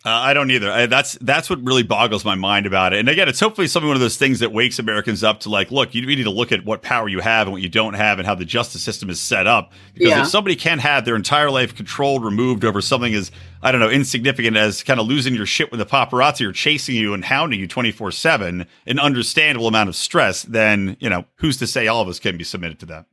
[0.04, 0.68] Uh, I don't either.
[0.68, 2.98] I, that's that's what really boggles my mind about it.
[2.98, 5.70] And again, it's hopefully something one of those things that wakes Americans up to like,
[5.70, 8.18] look, you need to look at what power you have and what you don't have,
[8.18, 9.72] and how the justice system is set up.
[9.94, 10.22] Because Yeah.
[10.22, 13.30] if somebody can have their entire life controlled, removed over something as
[13.62, 16.96] I don't know insignificant as kind of losing your shit when the paparazzi are chasing
[16.96, 21.26] you and hounding you twenty four seven, an understandable amount of stress, then you know
[21.36, 23.06] who's to say all of us can be submitted to that.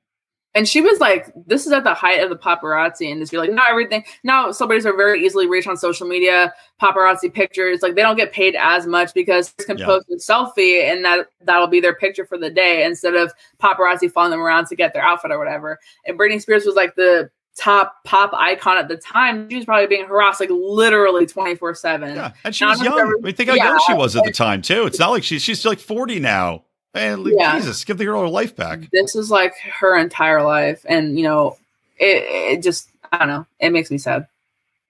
[0.59, 3.37] And she was like, this is at the height of the paparazzi industry.
[3.37, 4.03] Like, not everything.
[4.25, 7.81] Now, celebrities are very easily reached on social media, paparazzi pictures.
[7.81, 9.85] Like, they don't get paid as much because they can Yeah.
[9.85, 13.31] post a selfie and that that'll be their picture for the day instead of
[13.63, 15.79] paparazzi following them around to get their outfit or whatever.
[16.05, 19.49] And Britney Spears was like the top pop icon at the time.
[19.49, 22.15] She was probably being harassed like literally 24 7.
[22.15, 22.99] Yeah, and she was young.
[22.99, 24.85] I mean, think how yeah, young she was at the time too.
[24.87, 26.65] It's not like she's she's like forty now.
[26.99, 27.57] Like, Yeah.
[27.59, 28.89] Jesus, give the girl her life back.
[28.91, 30.85] This is like her entire life.
[30.87, 31.57] And, you know,
[31.97, 33.45] it, it just, I don't know.
[33.59, 34.27] It makes me sad.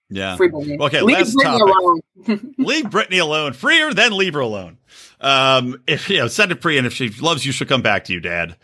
[0.09, 0.35] Yeah.
[0.37, 0.79] Free Britney.
[0.79, 1.75] Okay, Leave last Britney topic.
[1.75, 2.53] alone.
[2.57, 3.53] leave Britney alone.
[3.53, 4.77] Free her, then leave her alone.
[5.21, 8.05] Um, if you know, send it free, and if she loves you, she'll come back
[8.05, 8.55] to you, Dad.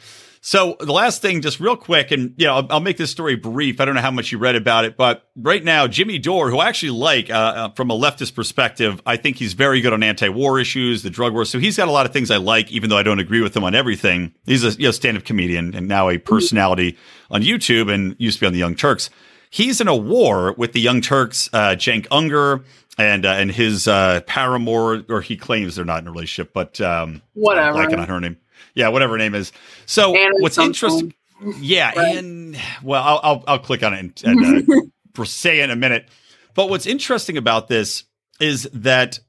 [0.48, 3.36] So the last thing, just real quick, and you know, I'll, I'll make this story
[3.36, 3.82] brief.
[3.82, 6.60] I don't know how much you read about it, but right now, Jimmy Dore, who
[6.60, 10.04] I actually like uh, uh, from a leftist perspective, I think he's very good on
[10.04, 11.46] anti-war issues, the drug war.
[11.46, 13.58] So he's got a lot of things I like, even though I don't agree with
[13.58, 14.36] him on everything.
[14.46, 16.96] He's a you know, stand-up comedian and now a personality
[17.32, 19.10] on YouTube, and used to be on the Young Turks.
[19.50, 22.64] He's in a war with the Young Turks, uh, Cenk Uygur,
[23.00, 26.80] and uh, and his uh, paramour, or he claims they're not in a relationship, but
[26.82, 27.80] um, Whatever.
[27.80, 28.38] Blanking on her name.
[28.76, 29.52] Yeah, whatever her name is.
[29.86, 31.14] So Anna what's interesting?
[31.58, 32.18] Yeah, Right.
[32.18, 34.70] and well, I'll, I'll I'll click on it and, and
[35.18, 36.08] uh, say in a minute.
[36.54, 38.04] But what's interesting about this
[38.40, 39.20] is that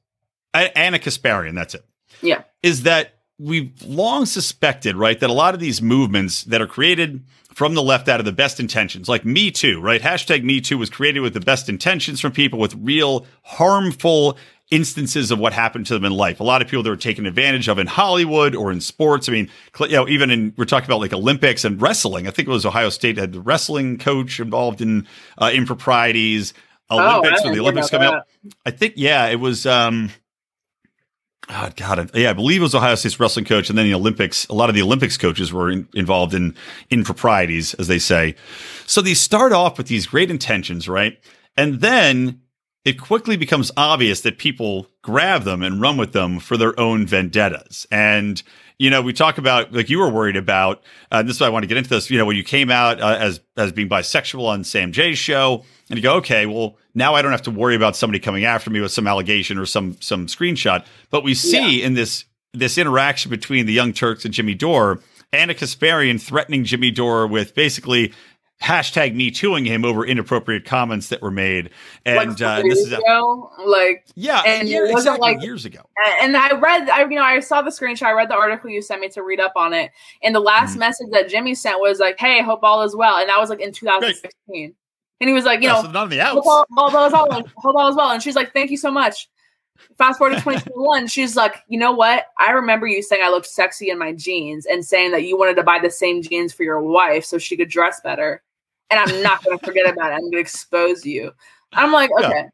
[0.53, 1.85] Ana Kasparian, that's it
[2.21, 2.43] Yeah.
[2.63, 7.23] is that we've long suspected, right, that a lot of these movements that are created
[7.53, 10.01] from the left out of the best intentions, like Me Too, right?
[10.01, 14.37] Hashtag Me Too was created with the best intentions from people with real harmful
[14.69, 16.39] instances of what happened to them in life.
[16.39, 19.29] A lot of people that were taken advantage of in Hollywood or in sports.
[19.29, 19.49] I mean,
[19.79, 22.27] you know, even in, we're talking about like Olympics and wrestling.
[22.27, 25.07] I think it was Ohio State had the wrestling coach involved in
[25.37, 26.53] uh, improprieties.
[26.89, 28.27] Oh, Olympics, when the Olympics coming up.
[28.65, 30.09] I think, yeah, it was, um,
[31.49, 34.45] Oh, God, yeah, I believe it was Ohio State's wrestling coach, and then the Olympics.
[34.47, 36.55] A lot of the Olympics coaches were in, involved in
[36.89, 38.35] improprieties, as they say.
[38.85, 41.17] So these start off with these great intentions, right?
[41.55, 42.41] And then
[42.87, 47.05] it quickly becomes obvious that people grab them and run with them for their own
[47.05, 47.85] vendettas.
[47.91, 48.41] And,
[48.79, 50.81] you know, we talk about, like you were worried about,
[51.11, 52.71] uh, this is why I want to get into this, you know, when you came
[52.71, 56.77] out uh, as, as being bisexual on Sam Jay's show and you go, okay, well,
[56.95, 59.65] now I don't have to worry about somebody coming after me with some allegation or
[59.65, 60.85] some, some screenshot.
[61.09, 61.87] But we see yeah.
[61.87, 62.23] in this,
[62.53, 65.01] this interaction between the Young Turks and Jimmy Dore,
[65.33, 68.13] Ana Kasparian threatening Jimmy Dore with basically
[68.61, 71.69] hashtag me tooing him over inappropriate comments that were made.
[72.05, 75.43] And like uh, this is a, ago, like yeah, and yeah, it wasn't exactly like
[75.43, 75.81] years ago.
[76.21, 78.03] And I read, I you know, I saw the screenshot.
[78.03, 79.91] I read the article you sent me to read up on it.
[80.23, 83.17] And the last mm message that Jimmy sent was like, "Hey, hope all is well,"
[83.17, 84.31] and that was like in 2016.
[84.47, 84.75] Great.
[85.19, 86.35] And he was like, you yeah, know, so none of the outs.
[86.35, 88.11] Hope all, all, all, hope all is well.
[88.11, 89.27] And she's like, "Thank you so much."
[89.97, 92.25] Fast forward to 2021, she's like, you know what?
[92.39, 95.55] I remember you saying I looked sexy in my jeans and saying that you wanted
[95.57, 98.41] to buy the same jeans for your wife so she could dress better
[98.89, 100.15] and I'm not going to forget about it.
[100.15, 101.31] I'm going to expose you.
[101.73, 102.47] I'm like, okay, yeah.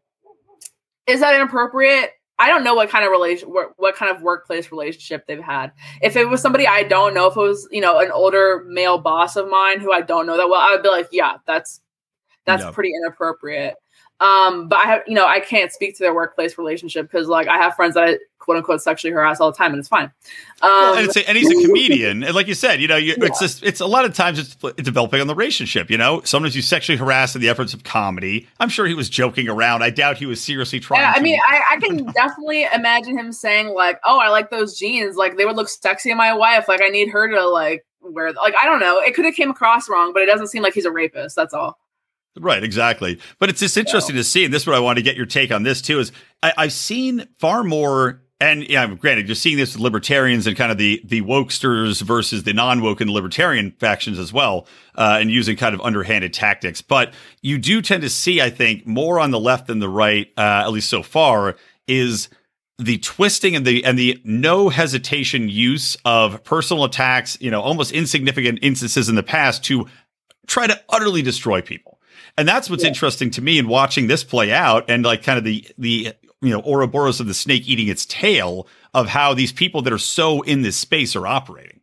[1.14, 2.12] is that inappropriate?
[2.40, 5.72] I don't know what kind of relation, what, what kind of workplace relationship they've had.
[6.02, 8.98] If it was somebody I don't know, if it was you know an older male
[8.98, 11.82] boss of mine who I don't know that well, I would be like, yeah, that's
[12.46, 13.76] that's pretty inappropriate.
[14.24, 17.49] Um, but I have, you know, I can't speak to their workplace relationship because, like,
[17.49, 20.05] I have friends that I, quote unquote sexually harass all the time, and it's fine.
[20.61, 23.15] Um, well, and, a, and, he's a comedian, and like you said, you know, you,
[23.17, 23.26] yeah.
[23.26, 25.89] it's just it's a lot of times it's, it's, developing on the relationship.
[25.89, 28.47] You know, sometimes you sexually harass in the efforts of comedy.
[28.61, 29.84] I'm sure he was joking around.
[29.84, 31.01] I doubt he was seriously trying.
[31.01, 34.78] Yeah, I mean, I, I can definitely imagine him saying like, "Oh, I like those
[34.78, 35.17] jeans.
[35.17, 36.67] Like, they would look sexy on my wife.
[36.67, 38.99] Like, I need her to like." wear like I don't know.
[38.99, 41.38] It could have came across wrong, but it doesn't seem like he's a rapist.
[41.38, 41.80] That's all.
[42.40, 43.20] Right, exactly.
[43.40, 45.28] But it's just interesting to see, and this is what I want to get your
[45.28, 46.00] take on this too.
[46.00, 46.12] Is
[46.42, 50.70] I, I've seen far more and yeah, granted, you're seeing this with libertarians and kind
[50.70, 55.32] of the the wokesters versus the non woke and libertarian factions as well, uh, and
[55.32, 56.82] using kind of underhanded tactics.
[56.82, 60.28] But you do tend to see, I think, more on the left than the right,
[60.38, 61.56] uh, at least so far,
[61.88, 62.28] is
[62.78, 67.38] the twisting and the and the no hesitation use of personal attacks.
[67.40, 69.88] You know, almost insignificant instances in the past to
[70.48, 71.93] try to utterly destroy people.
[72.38, 72.90] And that's what's yeah.
[72.90, 76.50] interesting to me in watching this play out and like kind of the the you
[76.50, 80.42] know Ouroboros of the snake eating its tail of how these people that are so
[80.42, 81.80] in this space are operating.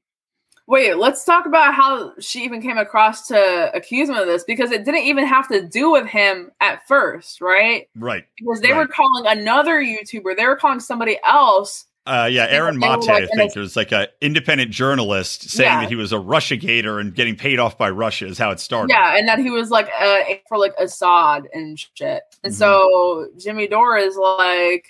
[0.66, 4.70] Wait, let's talk about how she even came across to accuse him of this because
[4.70, 7.88] it didn't even have to do with him at first, right?
[7.96, 8.24] Right.
[8.38, 8.78] Because they right.
[8.78, 13.26] were calling another YouTuber, they were calling somebody else uh, yeah, Aaron Mate, like, I
[13.26, 15.80] think, it was like an independent journalist saying yeah.
[15.82, 18.58] that he was a Russia gator and getting paid off by Russia is how it
[18.58, 18.90] started.
[18.90, 22.22] Yeah, and that he was like uh, for like Assad and shit.
[22.42, 22.58] And mm-hmm.
[22.58, 24.86] so Jimmy Dore is like,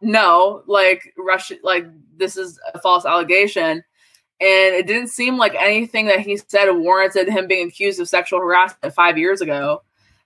[0.00, 1.86] no, like Russia, like
[2.16, 3.84] this is a false allegation.
[4.40, 8.40] And it didn't seem like anything that he said warranted him being accused of sexual
[8.40, 9.82] harassment five years ago.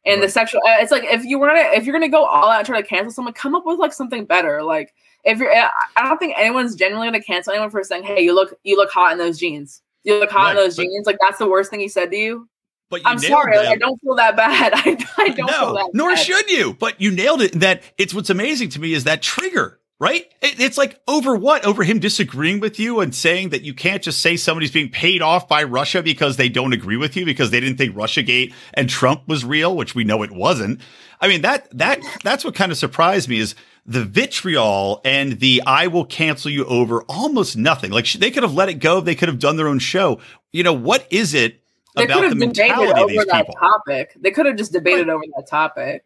[0.06, 2.48] And the sexual, uh, it's like if you were gonna, if you're gonna go all
[2.48, 4.62] out and try to cancel someone, come up with like something better.
[4.62, 4.94] Like
[5.26, 5.70] if you're, I
[6.08, 9.12] don't think anyone's genuinely gonna cancel anyone for saying, "Hey, you look, you look hot
[9.12, 9.82] in those jeans.
[10.04, 12.16] You look hot right, in those jeans." Like that's the worst thing he said to
[12.16, 12.48] you.
[12.88, 14.72] But you I'm sorry, like, I don't feel that bad.
[14.74, 15.90] I, I don't no, feel that.
[15.92, 16.18] Nor bad.
[16.18, 16.74] should you.
[16.74, 17.52] But you nailed it.
[17.60, 20.30] That it's what's amazing to me is that trigger right?
[20.42, 21.64] it's like over what?
[21.64, 25.22] Over him disagreeing with you and saying that you can't just say somebody's being paid
[25.22, 28.88] off by Russia because they don't agree with you because they didn't think Russiagate and
[28.88, 30.80] Trump was real, which we know it wasn't.
[31.20, 33.54] I mean that that that's what kind of surprised me is
[33.86, 37.92] the vitriol and the I will cancel you over almost nothing.
[37.92, 39.00] Like they could have let it go.
[39.00, 40.20] They could have done their own show.
[40.52, 41.62] You know, what is it
[41.94, 43.54] they about the mentality of these that people?
[43.54, 44.12] Topic.
[44.20, 45.14] They could have just debated right.
[45.14, 46.04] over that topic.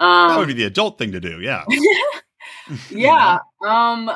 [0.00, 1.40] Um, that would be the adult thing to do.
[1.40, 1.64] Yeah.
[2.90, 3.38] yeah.
[3.64, 4.10] Um,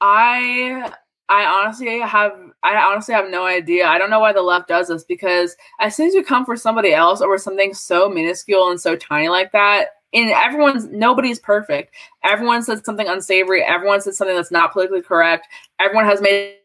[0.00, 0.92] I
[1.28, 2.32] I honestly have
[2.62, 3.86] I honestly have no idea.
[3.86, 6.56] I don't know why the left does this because as soon as you come for
[6.56, 11.94] somebody else over something so minuscule and so tiny like that, and everyone's nobody's perfect.
[12.22, 13.62] Everyone said something unsavory.
[13.62, 15.46] Everyone said something that's not politically correct.
[15.80, 16.56] Everyone has made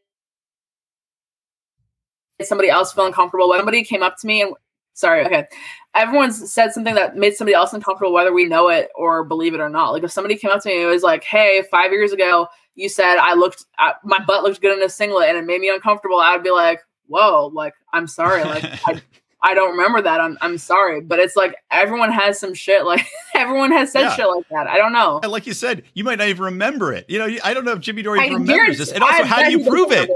[2.44, 3.50] somebody else feel uncomfortable.
[3.50, 4.54] When somebody came up to me and
[4.94, 5.48] sorry, okay.
[5.96, 9.60] Everyone's said something that made somebody else uncomfortable, whether we know it or believe it
[9.60, 9.92] or not.
[9.92, 12.48] Like if somebody came up to me and it was like, "Hey, five years ago,
[12.76, 13.66] you said I looked,
[14.04, 16.82] my butt looked good in a singlet, and it made me uncomfortable," I'd be like,
[17.08, 19.02] "Whoa, like I'm sorry, like I,
[19.42, 20.20] I don't remember that.
[20.20, 22.86] I'm I'm sorry, but it's like everyone has some shit.
[22.86, 24.16] Like everyone has said yeah.
[24.16, 24.68] shit like that.
[24.68, 25.20] I don't know.
[25.24, 27.06] And like you said, you might not even remember it.
[27.08, 28.92] You know, I don't know if Jimmy Dore remembers this.
[28.92, 30.10] And also, I how do you prove it?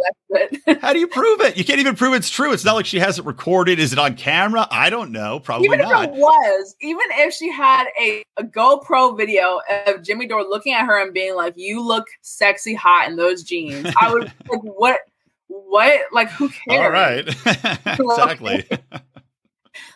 [0.81, 1.55] how do you prove it?
[1.55, 2.51] You can't even prove it's true.
[2.51, 3.79] It's not like she has it recorded.
[3.79, 4.67] Is it on camera?
[4.71, 5.39] I don't know.
[5.39, 6.09] Probably even not.
[6.09, 10.73] if it was, even if she had a, a GoPro video of Jimmy Dore looking
[10.73, 14.61] at her and being like, "You look sexy, hot in those jeans," I would like,
[14.63, 14.99] what?
[15.47, 16.01] What?
[16.11, 16.81] Like, who cares?
[16.81, 17.27] All right,
[17.85, 18.65] exactly.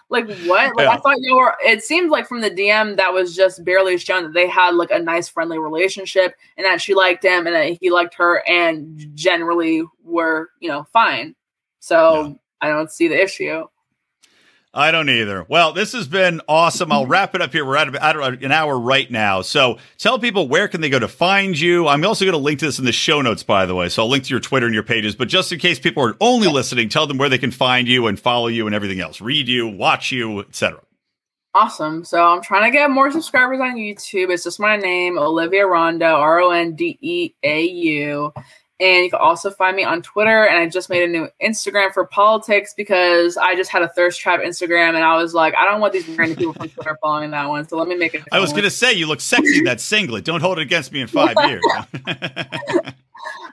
[0.09, 0.75] Like what?
[0.75, 0.91] Like Yeah.
[0.91, 1.55] I thought you were.
[1.65, 4.91] It seemed like from the DM that was just barely shown that they had like
[4.91, 9.11] a nice friendly relationship and that she liked him and that he liked her and
[9.15, 11.35] generally were you know fine.
[11.79, 13.65] So I don't see the issue.
[14.77, 15.43] I don't either.
[15.49, 16.91] Well, this has been awesome.
[16.91, 17.65] I'll wrap it up here.
[17.65, 19.41] We're at about an hour right now.
[19.41, 21.87] So tell people where can they go to find you.
[21.87, 23.89] I'm also going to link to this in the show notes, by the way.
[23.89, 25.15] So I'll link to your Twitter and your pages.
[25.15, 28.05] But just in case people are only listening, tell them where they can find you
[28.05, 30.79] and follow you and everything else, read you, watch you, etc.
[31.55, 32.05] Awesome.
[32.05, 34.29] So I'm trying to get more subscribers on YouTube.
[34.29, 38.31] It's just my name, Olivia Rondeau, R O N D E A U.
[38.79, 40.45] And you can also find me on Twitter.
[40.45, 44.19] And I just made a new Instagram for politics because I just had a thirst
[44.19, 47.31] trap Instagram and I was like, I don't want these random people from Twitter following
[47.31, 47.67] that one.
[47.67, 48.23] So let me make it.
[48.31, 50.25] I was going to say you look sexy in that singlet.
[50.25, 51.63] Don't hold it against me in five years.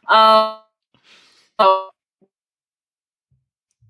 [0.06, 0.58] Um,
[1.58, 1.90] oh,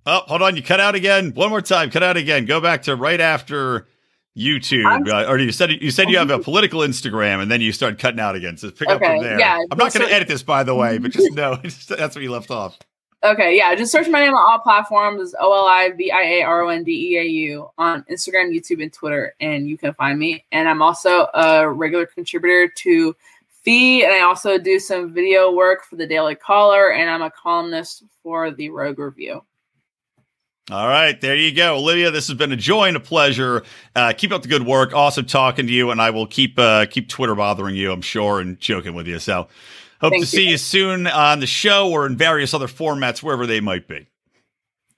[0.06, 0.54] Oh, hold on.
[0.56, 1.32] You cut out again.
[1.32, 1.90] One more time.
[1.90, 2.44] Cut out again.
[2.44, 3.88] Go back to right after
[4.36, 5.08] YouTube.
[5.08, 7.98] Uh, or you said you said you have a political Instagram, and then you start
[7.98, 8.56] cutting out again.
[8.56, 9.38] So pick up from there.
[9.38, 11.56] yeah, I'm not going to edit this, by the way, but just know
[11.88, 12.78] that's where you left off.
[13.22, 13.56] okay.
[13.56, 13.74] Yeah.
[13.74, 16.68] Just search my name on all platforms O L I V I A R O
[16.68, 19.34] N D E A U on Instagram, YouTube, and Twitter.
[19.40, 20.44] And you can find me.
[20.52, 23.16] And I'm also a regular contributor to
[23.62, 24.04] Fee.
[24.04, 26.92] And I also do some video work for the Daily Caller.
[26.92, 29.42] And I'm a columnist for the Rogue Review.
[30.70, 32.10] All right, there you go, Olivia.
[32.10, 33.64] This has been a joy and a pleasure.
[33.94, 34.94] Uh, keep up the good work.
[34.94, 38.40] Awesome talking to you, and I will keep uh, keep Twitter bothering you, I'm sure,
[38.40, 39.18] and joking with you.
[39.18, 39.48] So,
[40.00, 40.52] hope Thank to see you.
[40.52, 44.06] you soon on the show or in various other formats, wherever they might be.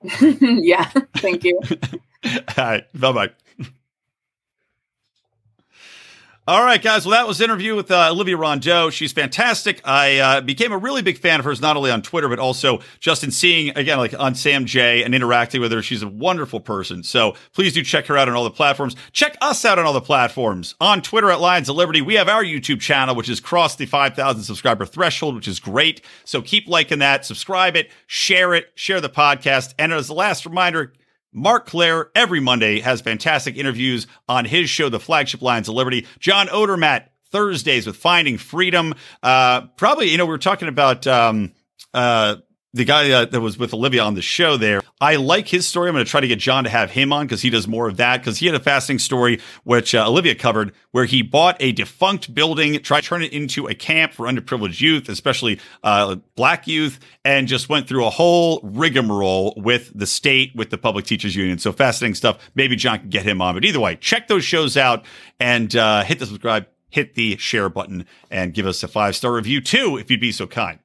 [0.40, 0.88] yeah.
[1.16, 1.58] Thank you.
[2.24, 3.30] All right, bye bye.
[6.48, 7.04] All right, guys.
[7.04, 8.90] Well, that was interview with uh, Olivia Rondeau.
[8.90, 9.80] She's fantastic.
[9.84, 12.82] I uh, became a really big fan of hers, not only on Twitter, but also
[13.00, 15.82] just in seeing, again, like on Sam Jay and interacting with her.
[15.82, 17.02] She's a wonderful person.
[17.02, 18.94] So please do check her out on all the platforms.
[19.10, 20.76] Check us out on all the platforms.
[20.80, 23.86] On Twitter at Lions of Liberty, we have our YouTube channel, which has crossed the
[23.86, 26.00] 5,000 subscriber threshold, which is great.
[26.22, 29.74] So keep liking that, subscribe it, share it, share the podcast.
[29.80, 30.92] And as a last reminder,
[31.32, 36.06] Marc Clair every Monday has fantastic interviews on his show, The Flagship Lions of Liberty.
[36.18, 38.94] John Odermatt Thursdays with Finding Freedom.
[39.22, 41.52] Uh, probably, you know, we were talking about um,
[41.92, 42.36] uh,
[42.76, 44.82] the guy uh, that was with Olivia on the show there.
[45.00, 45.88] I like his story.
[45.88, 47.88] I'm going to try to get John to have him on because he does more
[47.88, 48.18] of that.
[48.18, 52.34] Because he had a fascinating story, which uh, Olivia covered, where he bought a defunct
[52.34, 57.00] building, tried to turn it into a camp for underprivileged youth, especially uh, black youth,
[57.24, 61.58] and just went through a whole rigmarole with the state, with the public teachers union.
[61.58, 62.38] So fascinating stuff.
[62.54, 63.54] Maybe John can get him on.
[63.54, 65.04] But either way, check those shows out
[65.40, 69.32] and uh, hit the subscribe, hit the share button, and give us a five star
[69.32, 70.78] review too, if you'd be so kind.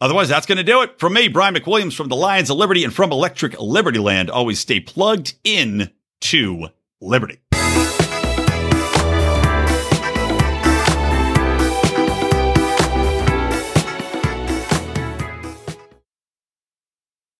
[0.00, 0.98] Otherwise, that's going to do it.
[0.98, 4.30] From me, Brian McWilliams from the Lions of Liberty and from Electric Liberty Land.
[4.30, 5.90] Always stay plugged in
[6.20, 6.68] to
[7.00, 7.40] Liberty.